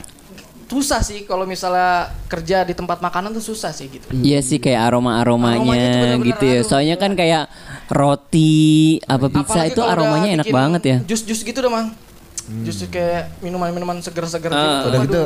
susah 0.66 0.98
sih 0.98 1.22
kalau 1.22 1.46
misalnya 1.46 2.10
kerja 2.26 2.66
di 2.66 2.74
tempat 2.74 2.98
makanan 2.98 3.30
tuh 3.30 3.44
susah 3.44 3.70
sih 3.70 3.86
gitu. 3.86 4.02
Iya 4.10 4.42
sih 4.42 4.58
kayak 4.58 4.90
aroma 4.90 5.22
Aromanya 5.22 5.54
tuh 5.54 5.62
aromanya 5.62 5.86
bener-bener 5.94 6.26
gitu 6.26 6.44
ya. 6.44 6.58
aduh, 6.58 6.66
Soalnya 6.66 6.96
kan 6.98 7.12
kayak 7.14 7.44
roti 7.86 8.54
apa 9.06 9.26
pizza 9.30 9.62
Apalagi 9.62 9.72
itu 9.72 9.80
aromanya 9.80 10.28
enak 10.34 10.48
banget 10.50 10.82
ya. 10.82 10.96
Jus-jus 11.06 11.40
gitu 11.40 11.58
dah, 11.62 11.70
Mang. 11.70 11.94
Jus 12.62 12.78
kayak 12.86 13.40
minuman-minuman 13.40 13.98
seger-seger 13.98 14.48
Ah. 14.48 14.56
gitu. 14.56 14.86
Udah 14.86 15.00
gitu. 15.02 15.22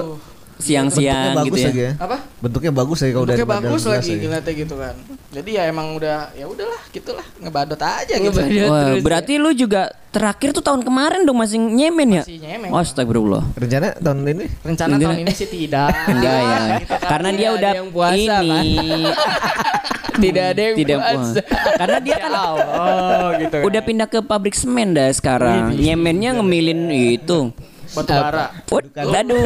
Siang-siang 0.61 1.09
Bentuknya 1.09 1.33
gitu 1.33 1.41
bagus 1.41 1.57
ya. 1.59 1.67
lagi 1.67 1.81
ya. 1.81 1.93
Apa? 1.97 2.17
Bentuknya 2.37 2.73
bagus 2.75 2.99
ya 2.99 3.09
kalau 3.09 3.25
udah 3.25 3.33
Bentuknya 3.33 3.57
bagus 3.65 3.83
lagi 3.87 4.11
ya. 4.11 4.19
ngeliatnya 4.21 4.53
gitu 4.55 4.75
kan. 4.77 4.95
Jadi 5.31 5.51
ya 5.51 5.63
emang 5.65 5.87
udah 5.95 6.19
ya 6.35 6.45
udahlah 6.45 6.81
gitulah 6.91 7.27
ngebadot 7.39 7.81
aja 7.81 8.15
gitu. 8.15 8.29
Ngebadot. 8.35 8.69
Wah, 8.69 8.83
terus 8.87 9.01
berarti 9.01 9.33
lu 9.37 9.51
juga 9.53 9.83
terakhir 10.11 10.53
tuh 10.53 10.61
tahun 10.61 10.85
kemarin 10.85 11.25
dong 11.25 11.39
masih 11.39 11.57
nyemen 11.57 12.09
ya? 12.13 12.23
Masih 12.23 12.39
nyemen. 12.39 12.69
Astagfirullah. 12.71 13.43
Rencana 13.55 13.87
tahun 13.97 14.19
ini 14.23 14.45
Rencana 14.61 14.95
tahun 14.99 15.17
ini 15.19 15.33
sih 15.33 15.49
tidak. 15.49 15.89
Enggak 16.07 16.39
ya. 16.39 16.59
Gitu 16.77 16.93
kan. 16.95 17.09
Karena 17.09 17.29
dia 17.33 17.49
udah 17.51 17.73
yang 17.75 17.89
puasa, 17.89 18.35
ini 18.43 18.61
Tidak 20.21 20.45
ada 20.53 20.61
yang 20.61 20.77
tidak 20.77 20.99
puasa. 21.01 21.41
Karena 21.81 21.99
dia 21.99 22.17
kan 22.21 22.33
Oh 22.37 23.29
gitu. 23.43 23.57
udah 23.65 23.81
pindah 23.83 24.09
ke 24.09 24.19
pabrik 24.21 24.55
semen 24.55 24.93
dah 24.93 25.09
sekarang. 25.11 25.75
Nyemennya 25.75 26.39
ngemilin 26.39 26.93
itu. 26.93 27.51
Batu 27.91 28.15
bara. 28.15 28.47
Aduh. 28.95 29.43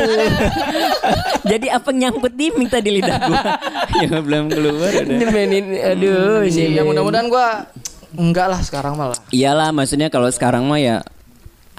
Jadi 1.50 1.66
apa 1.72 1.88
nyangkut 1.96 2.32
di 2.36 2.52
mie 2.52 2.68
tadi 2.68 2.88
lidah 3.00 3.16
gua? 3.24 3.40
ya 4.04 4.20
belum 4.20 4.44
keluar 4.52 4.90
udah. 4.92 5.16
Nyemenin, 5.16 5.64
aduh, 5.80 6.44
sih. 6.52 6.76
Ya 6.76 6.84
mudah-mudahan 6.84 7.32
gua 7.32 7.64
enggak 8.12 8.46
lah 8.52 8.60
sekarang 8.60 9.00
malah. 9.00 9.16
Iyalah 9.32 9.72
maksudnya 9.72 10.12
kalau 10.12 10.28
sekarang 10.28 10.68
mah 10.68 10.76
ya 10.76 11.00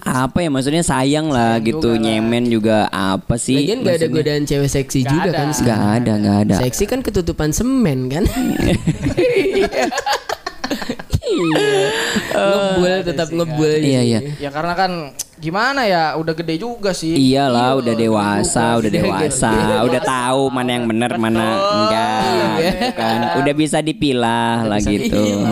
apa 0.05 0.45
ya 0.45 0.53
maksudnya 0.53 0.85
sayang 0.85 1.33
lah 1.33 1.57
gitu 1.65 1.97
nyemen 1.97 2.45
juga 2.45 2.85
apa 2.93 3.41
sih? 3.41 3.57
Lagian 3.57 3.81
gak 3.81 3.97
ada 3.97 4.07
godaan 4.07 4.43
cewek 4.45 4.69
seksi 4.69 5.01
Nggak 5.01 5.09
juga 5.09 5.25
ada. 5.25 5.37
kan 5.41 5.47
Nggak 5.49 5.81
ada 5.81 6.11
nggak 6.21 6.37
ada. 6.45 6.55
Seksi 6.61 6.83
kan 6.85 6.99
ketutupan 7.01 7.49
semen 7.49 8.05
kan. 8.13 8.23
Ngebul 11.35 12.95
tetap 13.03 13.27
ngebul 13.29 13.75
iya 13.77 14.01
iya 14.01 14.19
Ya 14.37 14.49
karena 14.49 14.73
kan 14.73 14.91
gimana 15.35 15.83
ya 15.83 16.15
udah 16.15 16.31
gede 16.31 16.55
juga 16.57 16.95
sih. 16.95 17.11
Iyalah 17.11 17.75
udah 17.75 17.91
dewasa, 17.91 18.79
udah 18.79 18.87
dewasa, 18.87 19.51
udah 19.83 19.99
tahu 19.99 20.47
mana 20.47 20.79
yang 20.79 20.87
benar, 20.87 21.19
mana 21.19 21.59
enggak, 21.75 22.23
gitu 22.55 22.87
kan. 22.95 23.19
Udah 23.43 23.53
bisa 23.53 23.83
dipilah 23.83 24.63
lah 24.63 24.79
gitu. 24.79 25.43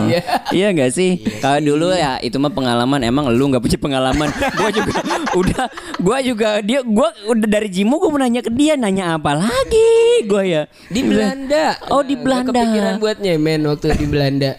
Iya 0.48 0.72
enggak 0.72 0.88
sih? 0.88 1.20
Kalau 1.36 1.60
dulu 1.60 1.92
ya 1.92 2.16
itu 2.18 2.40
mah 2.40 2.48
pengalaman 2.48 3.04
emang 3.04 3.28
lu 3.28 3.52
nggak 3.52 3.60
punya 3.60 3.76
pengalaman. 3.76 4.28
gua 4.56 4.70
juga 4.72 4.92
udah 5.40 5.64
gua 6.00 6.18
juga 6.24 6.48
dia 6.64 6.80
gua 6.80 7.12
udah 7.28 7.44
dari 7.46 7.68
Jimu 7.68 8.00
gua 8.00 8.08
mau 8.08 8.20
nanya 8.20 8.40
ke 8.40 8.48
dia 8.48 8.80
nanya 8.80 9.20
apa 9.20 9.36
lagi 9.36 9.92
gua 10.24 10.48
ya. 10.48 10.62
Di 10.88 11.04
Belanda 11.04 11.76
Oh, 11.92 12.00
di 12.00 12.16
Belanda. 12.16 12.56
Kepikiran 12.56 12.94
buat 12.96 13.20
nyemen 13.20 13.68
waktu 13.68 14.00
di 14.00 14.06
Belanda 14.08 14.56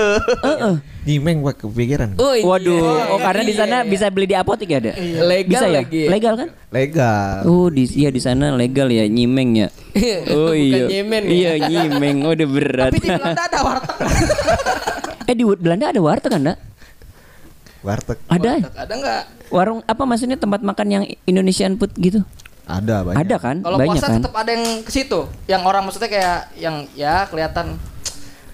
Heeh. 0.60 0.76
nyimeng 1.08 1.40
pak 1.40 1.64
kepikiran. 1.64 2.12
Oh 2.20 2.36
iya 2.36 2.44
Waduh, 2.44 3.16
oh 3.16 3.18
karena 3.18 3.42
di 3.42 3.54
sana 3.56 3.76
Iya, 3.80 3.88
bisa 3.88 4.06
beli 4.12 4.28
di 4.28 4.36
apotek 4.36 4.68
ya 4.68 4.78
ada? 4.78 4.92
Legal 5.24 5.48
Bisa 5.48 5.66
ya? 5.66 5.76
lagi 5.80 6.02
Legal 6.06 6.34
kan? 6.36 6.48
Legal. 6.68 7.36
Oh, 7.48 7.66
di 7.66 7.88
iya 7.96 8.12
di 8.12 8.20
sana 8.20 8.52
legal 8.52 8.92
ya, 8.92 9.08
nyimeng 9.08 9.50
ya. 9.56 9.68
Oh 10.30 10.52
Bukan 10.52 10.60
iya. 10.60 10.84
nyemen 10.86 11.22
ya. 11.24 11.32
Iya, 11.32 11.52
nyimeng. 11.66 12.16
Oh, 12.22 12.36
udah 12.36 12.48
berat. 12.48 12.92
Tapi 12.92 12.98
di 13.00 13.10
Belanda 13.10 13.42
ada 13.42 13.58
warteg. 13.64 13.96
eh 15.30 15.34
di 15.34 15.44
Belanda 15.48 15.84
ada 15.88 16.00
warteg 16.00 16.30
kan, 16.30 16.42
Dak? 16.44 16.58
Warteg 17.80 18.18
Ada. 18.28 18.52
ada 18.76 18.92
enggak? 18.92 19.22
Warung 19.48 19.80
apa 19.82 20.02
maksudnya 20.04 20.36
tempat 20.36 20.60
makan 20.60 20.86
yang 20.86 21.04
Indonesian 21.24 21.80
food 21.80 21.90
gitu? 21.96 22.20
ada 22.70 23.02
banyak. 23.02 23.18
Ada 23.18 23.36
kan? 23.42 23.56
Kalau 23.66 23.76
Banyak 23.82 23.94
puasa 23.98 24.06
kan? 24.06 24.20
tetap 24.22 24.34
ada 24.36 24.50
yang 24.54 24.64
ke 24.86 24.90
situ. 24.94 25.20
Yang 25.50 25.62
orang 25.66 25.82
maksudnya 25.82 26.06
kayak 26.06 26.38
yang 26.54 26.76
ya 26.94 27.26
kelihatan 27.26 27.74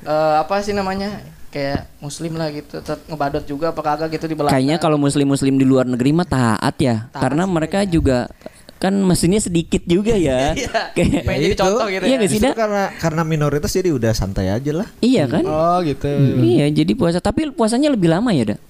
eh, 0.09 0.35
apa 0.41 0.65
sih 0.65 0.73
namanya? 0.73 1.21
Kayak 1.57 1.89
muslim 2.05 2.37
lah 2.37 2.53
gitu. 2.53 2.85
Tetap 2.85 3.01
ngebadot 3.09 3.45
juga 3.49 3.73
apa 3.73 3.81
kagak 3.81 4.09
gitu 4.13 4.29
di 4.29 4.37
Belanda. 4.37 4.53
Kayaknya 4.53 4.77
kalau 4.77 5.01
muslim-muslim 5.01 5.57
di 5.57 5.65
luar 5.65 5.89
negeri 5.89 6.13
mah 6.13 6.29
taat 6.29 6.77
ya. 6.77 7.09
Karena 7.17 7.49
mereka 7.49 7.89
juga 7.89 8.29
kan 8.77 8.93
mesinnya 8.93 9.41
sedikit 9.41 9.81
juga 9.89 10.13
ya. 10.13 10.53
Kayak 10.97 11.25
Pengen 11.25 11.41
jadi 11.41 11.57
itu. 11.57 11.63
contoh 11.65 11.87
gitu 11.89 12.05
Iya 12.05 12.13
ya. 12.13 12.17
nggak 12.21 12.29
sih, 12.29 12.41
karena 12.53 12.83
karena 13.01 13.23
minoritas 13.25 13.73
jadi 13.73 13.89
udah 13.89 14.13
santai 14.13 14.53
aja 14.53 14.73
lah. 14.77 14.89
Iya 15.01 15.25
kan? 15.25 15.45
Oh 15.49 15.81
gitu. 15.81 16.05
Iya, 16.45 16.69
jadi 16.69 16.93
puasa 16.93 17.25
tapi 17.25 17.49
puasanya 17.49 17.89
lebih 17.89 18.13
lama 18.13 18.37
ya, 18.37 18.53
Dak? 18.53 18.61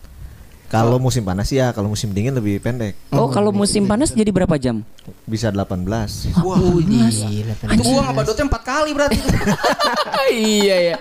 Kalau 0.67 0.99
musim 0.99 1.23
panas 1.23 1.47
ya, 1.55 1.71
kalau 1.71 1.87
musim 1.91 2.11
dingin 2.11 2.35
lebih 2.35 2.59
pendek. 2.59 2.99
Oh, 3.15 3.31
kalau 3.31 3.55
musim 3.55 3.87
panas 3.87 4.11
jadi 4.11 4.35
berapa 4.35 4.51
jam? 4.59 4.83
Bisa 5.23 5.55
18. 5.55 5.87
Wah, 6.43 6.59
itu 7.71 7.83
gua 7.87 8.03
ngebadotnya 8.11 8.45
empat 8.51 8.63
kali 8.63 8.91
berarti. 8.95 9.19
Iya 10.27 10.77
ya 10.91 10.97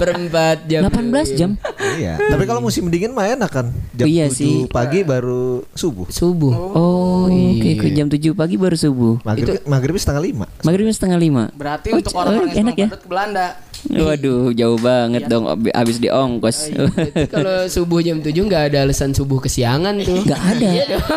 Perempat 0.00 0.64
jam 0.64 0.80
18 0.82 1.36
jam. 1.36 1.50
iya. 1.94 2.16
Tapi 2.16 2.44
kalau 2.44 2.58
musim 2.58 2.88
dingin 2.88 3.10
mah 3.10 3.28
enak 3.28 3.50
kan. 3.50 3.66
Jam 3.92 4.06
Iya 4.06 4.26
7 4.26 4.32
sih. 4.32 4.54
pagi 4.66 5.00
baru 5.02 5.60
subuh. 5.70 6.08
Subuh 6.08 6.54
Oh, 6.72 7.28
oke 7.28 7.70
ke 7.76 7.88
jam 7.90 8.08
7 8.08 8.32
pagi 8.32 8.56
baru 8.56 8.74
subuh. 8.74 9.20
Maghrib 9.20 9.60
maghrib 9.64 9.94
setengah 9.94 10.22
lima. 10.22 10.46
Maghribnya 10.60 10.90
setengah 10.90 11.18
lima. 11.18 11.42
Berarti 11.52 11.88
Oh, 11.90 11.98
untuk 11.98 12.12
orang-orang 12.14 12.40
oh, 12.42 12.50
yang 12.50 12.62
enak 12.62 12.74
suka 12.74 12.82
ya? 12.82 12.88
ke 12.90 13.06
Belanda. 13.06 13.46
Waduh, 13.82 14.52
jauh 14.52 14.76
banget 14.76 15.24
dong 15.24 15.44
ab- 15.46 15.72
abis 15.74 15.96
di 15.96 16.08
ongkos. 16.08 16.68
Berarti 16.68 17.24
kalau 17.26 17.64
subuh 17.66 18.00
jam 18.00 18.18
7 18.18 18.28
nggak 18.28 18.62
ada 18.66 18.78
alasan 18.82 19.10
subuh 19.10 19.36
kesiangan 19.38 19.96
tuh 20.00 20.20
Gak 20.22 20.36
ada. 20.36 20.68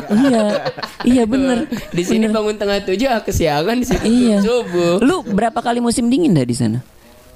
iya. 0.09 0.43
Iya 1.03 1.23
bener. 1.23 1.67
Di 1.89 2.03
sini 2.03 2.27
bangun 2.27 2.55
tengah 2.55 2.79
tujuh 2.81 3.05
ah, 3.05 3.19
kesiangan 3.19 3.75
di 3.75 3.85
sini 3.85 4.07
Iya. 4.07 4.37
subuh. 4.39 4.99
Lu 4.99 5.23
berapa 5.25 5.59
kali 5.59 5.79
musim 5.79 6.07
dingin 6.07 6.31
dah 6.31 6.43
di 6.43 6.55
sana? 6.55 6.79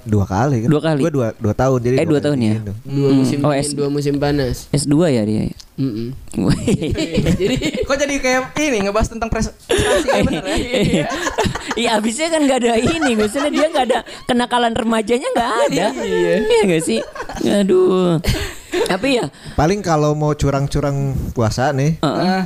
Dua 0.08 0.24
kali 0.24 0.64
kan. 0.64 0.70
Dua 0.70 0.82
kali? 0.82 1.00
Gua 1.00 1.12
dua, 1.12 1.28
dua 1.36 1.54
tahun 1.54 1.80
jadi. 1.80 1.96
Eh, 2.00 2.08
dua 2.08 2.20
tahun 2.20 2.38
ya? 2.40 2.54
tuh. 2.64 2.76
Dua 2.82 3.10
musim 3.12 3.38
Oh, 3.40 3.52
dingin, 3.52 3.62
S- 3.62 3.76
dua 3.76 3.88
musim 3.88 4.16
panas. 4.16 4.72
S2 4.72 4.96
ya 5.10 5.22
dia. 5.22 5.52
Mm-mm. 5.78 6.10
Jadi 7.38 7.56
kok 7.86 7.96
jadi 7.96 8.16
kayak 8.18 8.42
ini 8.58 8.82
ngebahas 8.82 9.14
tentang 9.14 9.30
prestasi 9.30 9.70
ya 10.10 10.22
bener 10.26 10.42
ya? 10.42 11.06
Iya 11.78 11.90
abisnya 11.94 12.34
kan 12.34 12.42
gak 12.42 12.66
ada 12.66 12.74
ini 12.76 13.14
Maksudnya 13.14 13.54
dia 13.54 13.70
gak 13.70 13.86
ada 13.86 14.00
Kenakalan 14.26 14.74
remajanya 14.74 15.30
gak 15.30 15.52
ada 15.70 15.86
Iya 16.50 16.62
gak 16.66 16.82
sih 16.82 16.98
Aduh 17.46 18.18
Tapi 18.90 19.22
ya 19.22 19.30
Paling 19.54 19.86
kalau 19.86 20.18
mau 20.18 20.34
curang-curang 20.34 21.14
puasa 21.32 21.70
nih, 21.70 22.02
Heeh. 22.02 22.42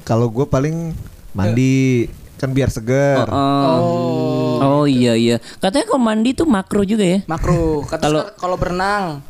kalau 0.00 0.30
gue 0.30 0.46
paling 0.46 0.94
mandi 1.32 2.06
kan 2.40 2.56
biar 2.56 2.72
seger. 2.72 3.28
Oh. 3.28 4.56
oh 4.64 4.84
iya 4.88 5.12
iya 5.12 5.36
Katanya 5.60 5.84
kalau 5.92 6.00
mandi 6.00 6.32
tuh 6.32 6.48
makro 6.48 6.80
juga 6.88 7.04
ya 7.04 7.20
Makro. 7.28 7.84
Kalau 7.84 8.24
kalau 8.40 8.56
berenang, 8.56 9.20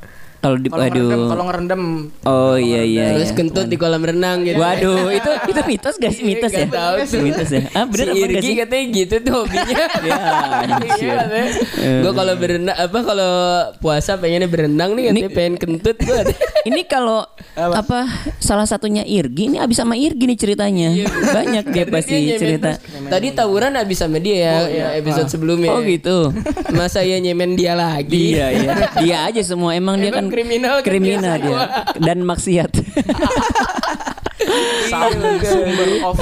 Kalau 0.41 0.57
di 0.57 0.73
kalau 0.73 0.89
ngerendam, 0.89 1.05
Aduh 1.05 1.29
kalau 1.29 1.45
ngerendam 1.53 1.83
Oh 2.25 2.57
iya 2.57 2.81
iya 2.81 3.13
Terus 3.13 3.29
iya. 3.29 3.37
kentut 3.37 3.67
di 3.69 3.77
kolam 3.77 4.01
renang 4.01 4.41
gitu. 4.49 4.57
Waduh 4.57 5.13
itu 5.21 5.31
itu 5.53 5.61
mitos 5.69 5.95
gak 6.01 6.13
sih 6.17 6.25
mitos 6.25 6.49
ya 6.49 6.65
Nggak 6.65 6.81
tahu 6.81 6.97
tuh. 7.05 7.21
Mitos 7.21 7.49
ya 7.53 7.63
Ah 7.77 7.85
bener 7.85 8.07
si 8.09 8.19
Irgi 8.25 8.41
sih 8.41 8.55
katanya 8.57 8.85
gitu 8.97 9.15
tuh 9.21 9.35
hobinya. 9.45 9.85
Ya, 10.01 10.17
anjir. 10.65 11.17
gue 11.77 12.13
kalau 12.17 12.35
berenang 12.41 12.73
apa 12.73 12.99
kalau 13.05 13.33
puasa 13.85 14.17
pengennya 14.17 14.49
berenang 14.49 14.97
nih 14.97 15.13
katanya 15.13 15.31
pengen 15.31 15.55
kentut 15.61 15.97
gue. 16.01 16.21
Ini 16.73 16.89
kalau 16.89 17.25
apa 17.57 18.09
salah 18.41 18.65
satunya 18.65 19.05
Irgi 19.05 19.53
ini 19.53 19.57
abis 19.61 19.81
sama 19.81 19.97
Irgi 19.97 20.25
nih 20.25 20.39
ceritanya. 20.41 20.89
Banyak 21.37 21.65
dia 21.69 21.85
pasti 21.89 22.17
cerita. 22.37 22.81
Tadi 22.81 23.29
tawuran 23.37 23.77
abis 23.77 24.01
sama 24.01 24.17
dia 24.21 24.37
ya 24.41 24.57
ya, 24.69 24.87
episode 24.97 25.29
sebelumnya. 25.29 25.73
Oh 25.77 25.81
gitu. 25.85 26.33
Masa 26.73 27.05
ya 27.05 27.21
nyemen 27.21 27.57
dia 27.57 27.77
lagi. 27.77 28.37
Iya 28.37 28.47
iya. 28.57 28.73
Dia 29.01 29.17
aja 29.29 29.43
semua 29.45 29.77
emang 29.77 30.01
dia 30.01 30.13
kan 30.13 30.30
kriminal 30.31 30.77
kan 30.81 30.87
kriminal 30.87 31.35
dia 31.37 31.61
dan 31.99 32.19
maksiat. 32.23 32.71
sumber 34.91 35.89
of 36.05 36.17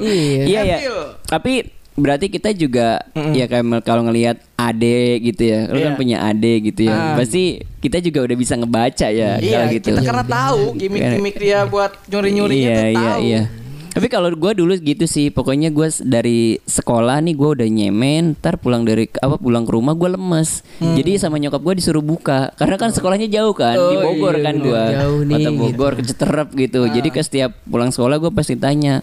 Iya. 0.00 0.42
Iya 0.46 0.60
ya. 0.64 0.78
Evil. 0.80 0.98
Tapi 1.26 1.52
berarti 2.00 2.32
kita 2.32 2.56
juga 2.56 3.04
ya 3.34 3.44
kayak 3.44 3.84
kalau 3.84 4.08
ngelihat 4.08 4.40
ade 4.56 5.20
gitu 5.20 5.42
ya. 5.44 5.68
Lu 5.68 5.78
kan 5.78 5.92
Iya. 5.94 5.98
punya 5.98 6.16
ade 6.24 6.52
gitu 6.64 6.88
ya. 6.88 7.14
Pasti 7.14 7.60
kita 7.80 8.00
juga 8.00 8.24
udah 8.24 8.36
bisa 8.36 8.54
ngebaca 8.56 9.06
ya 9.08 9.36
Iya, 9.36 9.56
kalau 9.60 9.74
gitu. 9.74 9.88
kita 9.92 10.00
karena 10.02 10.24
tahu 10.24 10.62
gimmick-gimmick 10.76 11.36
dia 11.36 11.58
buat 11.66 11.92
nyuri-nyurinya 12.08 12.68
iya, 12.68 12.80
tuh 12.80 12.88
iya, 12.90 13.10
tahu. 13.12 13.20
iya. 13.24 13.42
Tapi 13.90 14.06
kalau 14.06 14.30
gue 14.30 14.52
dulu 14.54 14.72
gitu 14.78 15.04
sih, 15.10 15.34
pokoknya 15.34 15.74
gue 15.74 15.90
dari 16.06 16.62
sekolah 16.62 17.18
nih 17.26 17.34
gue 17.34 17.48
udah 17.58 17.68
nyemen, 17.68 18.38
ntar 18.38 18.56
pulang 18.62 18.86
dari 18.86 19.10
apa 19.18 19.34
pulang 19.34 19.66
ke 19.66 19.72
rumah 19.74 19.98
gue 19.98 20.14
lemes. 20.14 20.62
Hmm. 20.78 20.94
Jadi 20.94 21.18
sama 21.18 21.42
nyokap 21.42 21.58
gue 21.58 21.74
disuruh 21.82 22.04
buka, 22.04 22.54
karena 22.54 22.78
kan 22.78 22.94
sekolahnya 22.94 23.26
jauh 23.26 23.50
kan, 23.50 23.74
di 23.74 23.96
Oh, 23.98 24.14
Bogor 24.14 24.38
iya, 24.38 24.44
kan 24.46 24.54
gue, 24.62 24.84
kota 25.26 25.50
Bogor 25.50 25.92
ke 25.98 26.02
Citerep 26.06 26.48
gitu. 26.54 26.86
Jadi 26.86 27.08
ke 27.10 27.20
setiap 27.20 27.50
pulang 27.66 27.90
sekolah 27.90 28.22
gue 28.22 28.30
pasti 28.30 28.54
tanya. 28.54 29.02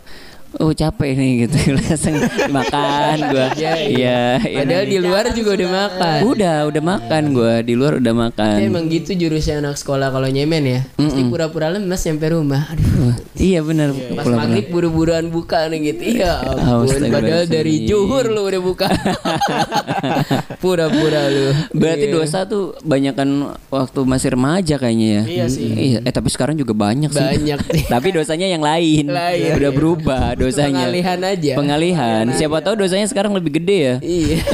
Oh 0.57 0.71
capek 0.71 1.13
nih 1.13 1.45
gitu 1.45 1.57
langsung 1.77 2.17
makan 2.49 3.29
gue 3.29 3.45
iya 3.55 3.73
iya. 3.85 4.19
Padahal 4.41 4.85
di 4.85 4.97
luar 4.97 5.29
juga 5.29 5.53
udah 5.53 5.69
makan. 5.69 6.17
udah 6.25 6.57
udah 6.65 6.83
makan 6.83 7.23
gue 7.29 7.53
di 7.61 7.73
luar 7.73 7.93
udah 7.97 8.13
makan 8.15 8.57
Ya, 8.57 8.65
emang 8.65 8.85
gitu 8.87 9.13
jurusnya 9.13 9.59
anak 9.59 9.75
sekolah 9.75 10.09
kalau 10.09 10.25
nyemen 10.25 10.63
ya. 10.63 10.81
Pasti 10.91 11.21
pura-pura 11.23 11.69
lemes 11.69 12.01
nyampe 12.01 12.27
rumah. 12.29 12.63
Aduh. 12.67 13.13
iya 13.37 13.61
benar 13.61 13.93
Pas 13.93 14.25
maghrib 14.25 14.65
buru-buruan 14.67 15.29
buka 15.29 15.67
nih 15.67 15.93
gitu. 15.93 16.01
Iya 16.17 16.31
ampun. 16.65 17.01
Padahal 17.05 17.45
dari 17.45 17.85
juhur 17.85 18.25
lu 18.25 18.41
udah 18.43 18.61
buka. 18.63 18.87
Pura-pura 20.57 21.21
lu. 21.27 21.47
Berarti 21.71 22.05
Iya. 22.07 22.13
dosa 22.13 22.39
tuh 22.43 22.73
banyakan 22.81 23.29
waktu 23.67 23.99
masih 24.03 24.29
remaja 24.33 24.75
kayaknya 24.77 25.07
ya. 25.07 25.23
Iya 25.27 25.45
sih. 25.47 25.67
Iya, 25.69 25.99
eh 26.01 26.09
tapi 26.09 26.29
sekarang 26.29 26.55
juga 26.55 26.73
banyak 26.73 27.09
sih. 27.09 27.19
Banyak 27.19 27.59
tapi 27.87 28.07
dosanya 28.09 28.47
yang 28.47 28.63
lain. 28.63 29.05
Lain. 29.07 29.53
Udah 29.53 29.71
berubah 29.71 30.25
dosanya. 30.47 30.87
Pengalihan 30.87 31.19
aja. 31.21 31.53
Pengalihan. 31.59 32.23
Siapa 32.31 32.57
tahu 32.63 32.73
dosanya 32.79 33.07
sekarang 33.07 33.35
lebih 33.35 33.59
gede 33.59 33.77
ya. 33.77 33.95
Iya. 33.99 34.37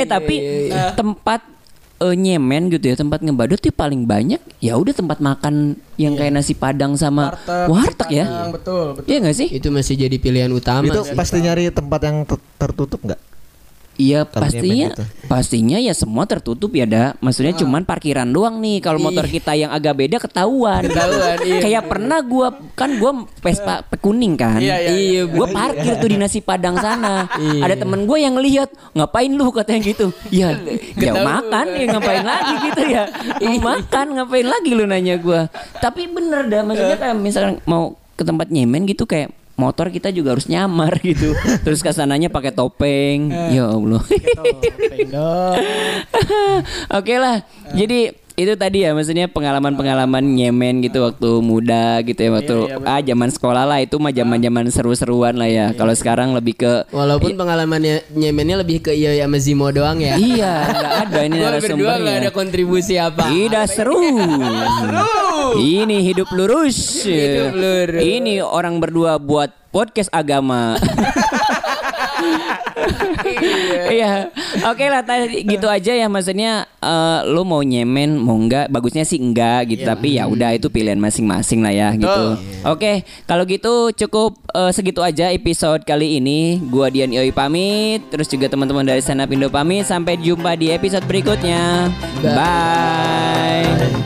eh 0.00 0.06
tapi 0.06 0.36
Iya, 0.68 0.92
tempat 0.98 1.40
eh, 2.02 2.14
nyemen 2.18 2.66
gitu 2.68 2.90
ya, 2.90 2.98
tempat 2.98 3.22
ngebadut 3.22 3.62
tuh 3.62 3.70
paling 3.70 4.02
banyak 4.02 4.42
ya 4.58 4.74
udah 4.74 4.90
tempat 4.90 5.22
makan 5.22 5.78
yang 5.96 6.18
kayak 6.18 6.34
nasi 6.34 6.52
padang 6.52 6.98
sama 6.98 7.30
warteg, 7.70 8.10
ya. 8.10 8.26
Padang, 8.26 8.50
betul 8.52 8.84
betul 8.98 9.08
Iya 9.08 9.16
gak 9.22 9.36
sih? 9.38 9.48
Itu 9.54 9.68
masih 9.70 9.94
jadi 9.96 10.16
pilihan 10.18 10.50
utama. 10.50 10.90
Itu 10.90 11.06
sih. 11.06 11.14
pasti 11.14 11.38
nyari 11.40 11.70
tempat 11.70 12.00
yang 12.04 12.26
ter- 12.26 12.42
tertutup 12.58 13.00
nggak? 13.06 13.20
Iya 13.96 14.28
pastinya 14.28 14.92
gitu. 14.92 15.04
pastinya 15.24 15.80
ya 15.80 15.96
semua 15.96 16.28
tertutup 16.28 16.68
ya 16.76 16.84
dah. 16.84 17.08
Maksudnya 17.24 17.56
cuman 17.56 17.88
parkiran 17.88 18.28
doang 18.28 18.60
nih. 18.60 18.84
Kalau 18.84 19.00
motor 19.00 19.24
kita 19.24 19.56
yang 19.56 19.72
agak 19.72 19.96
beda 19.96 20.16
ketahuan. 20.20 20.84
Ketahuan, 20.84 21.36
iya. 21.48 21.60
Kayak 21.64 21.82
pernah 21.88 22.20
gua 22.20 22.52
kan 22.76 23.00
gua 23.00 23.24
Vespa 23.40 23.80
kuning 23.96 24.36
kan. 24.36 24.60
Iya, 24.60 24.76
iya, 24.84 24.92
iya. 24.92 25.22
Gua 25.24 25.48
parkir 25.48 25.96
tuh 25.96 26.08
di 26.12 26.20
nasi 26.20 26.44
padang 26.44 26.76
sana. 26.76 27.24
Ada 27.36 27.80
temen 27.80 28.04
gue 28.04 28.18
yang 28.20 28.36
lihat 28.36 28.70
ngapain 28.92 29.32
lu 29.32 29.48
katanya 29.48 29.80
gitu. 29.82 30.12
Ya, 30.28 30.52
ya 31.00 31.12
makan 31.16 31.66
ya 31.72 31.84
ngapain 31.96 32.24
lagi 32.24 32.54
gitu 32.70 32.82
ya. 32.86 33.04
Lu 33.40 33.58
makan 33.64 34.06
ngapain 34.20 34.46
lagi 34.46 34.70
lu 34.76 34.84
nanya 34.84 35.16
gua. 35.16 35.48
Tapi 35.80 36.04
bener 36.06 36.52
dah 36.52 36.62
maksudnya 36.62 36.96
kayak 37.00 37.16
misalkan 37.16 37.58
mau 37.64 37.96
ke 38.16 38.24
tempat 38.24 38.48
nyemen 38.48 38.88
gitu 38.88 39.04
kayak 39.04 39.32
motor 39.56 39.88
kita 39.88 40.12
juga 40.12 40.36
harus 40.36 40.46
nyamar 40.46 41.00
gitu. 41.04 41.32
Terus 41.64 41.80
ke 41.80 41.90
sananya 41.90 42.28
pakai 42.28 42.52
topeng. 42.52 43.32
Ya 43.50 43.66
Allah. 43.66 44.04
Topeng 44.04 45.08
dong. 45.08 45.56
Oke 47.00 47.14
lah. 47.16 47.42
Jadi 47.72 48.12
itu 48.36 48.52
tadi 48.52 48.84
ya 48.84 48.92
maksudnya 48.92 49.32
pengalaman-pengalaman 49.32 50.20
nyemen 50.20 50.84
gitu 50.84 51.00
waktu 51.00 51.40
muda 51.40 52.04
gitu 52.04 52.20
ya 52.20 52.28
waktu 52.36 52.54
ah 52.84 53.00
zaman 53.00 53.32
sekolah 53.32 53.64
lah 53.64 53.80
itu 53.80 53.96
mah 53.96 54.12
zaman-zaman 54.12 54.68
seru-seruan 54.68 55.40
lah 55.40 55.48
ya. 55.48 55.66
Kalau 55.72 55.96
sekarang 55.96 56.36
lebih 56.36 56.60
ke 56.60 56.84
Walaupun 56.92 57.32
pengalamannya 57.32 58.04
nyemennya 58.12 58.60
lebih 58.60 58.84
ke 58.84 58.92
Iyo 58.92 59.16
sama 59.16 59.40
Zimo 59.40 59.72
doang 59.72 60.04
ya. 60.04 60.20
Iya, 60.20 60.52
nggak 60.68 60.94
ada 61.08 61.18
ini 61.24 61.36
Gua 61.40 61.48
berdua 61.56 61.56
nggak 61.56 61.80
narasumbernya. 61.96 62.20
ada 62.20 62.30
kontribusi 62.30 62.94
apa. 63.00 63.24
Tidak 63.24 63.64
seru. 63.72 63.96
Ini 65.54 65.96
hidup 66.02 66.28
lurus. 66.34 67.06
Hidup 67.06 67.54
lurus. 67.54 68.02
Ini 68.02 68.42
orang 68.42 68.82
berdua 68.82 69.22
buat 69.22 69.54
podcast 69.70 70.10
agama. 70.10 70.74
Iya. 73.86 74.30
Oke 74.70 74.86
lah 74.88 75.02
tadi 75.02 75.42
gitu 75.42 75.66
aja 75.66 75.92
ya 75.92 76.06
maksudnya 76.06 76.66
eh, 76.80 77.20
lu 77.26 77.42
mau 77.42 77.60
nyemen 77.60 78.16
mau 78.18 78.36
enggak 78.36 78.70
bagusnya 78.70 79.02
sih 79.02 79.18
enggak 79.18 79.74
gitu 79.74 79.82
tapi 79.86 80.16
ya 80.20 80.28
udah 80.28 80.54
itu 80.54 80.68
pilihan 80.70 80.98
masing-masing 80.98 81.60
lah 81.64 81.72
ya 81.74 81.88
gitu. 81.96 82.24
Oke, 82.66 83.06
kalau 83.26 83.44
gitu 83.46 83.90
cukup 83.94 84.38
eh, 84.54 84.70
segitu 84.72 85.00
aja 85.02 85.30
episode 85.32 85.82
kali 85.82 86.18
ini. 86.20 86.60
Gua 86.70 86.90
Dian 86.92 87.10
Yoi 87.10 87.32
pamit, 87.34 88.06
terus 88.10 88.30
juga 88.30 88.50
teman-teman 88.50 88.86
dari 88.86 89.02
Stand 89.02 89.24
Up 89.24 89.30
Indo 89.32 89.48
pamit. 89.50 89.86
Sampai 89.86 90.18
jumpa 90.20 90.54
di 90.54 90.70
episode 90.70 91.04
berikutnya. 91.06 91.90
Bye. 92.22 94.05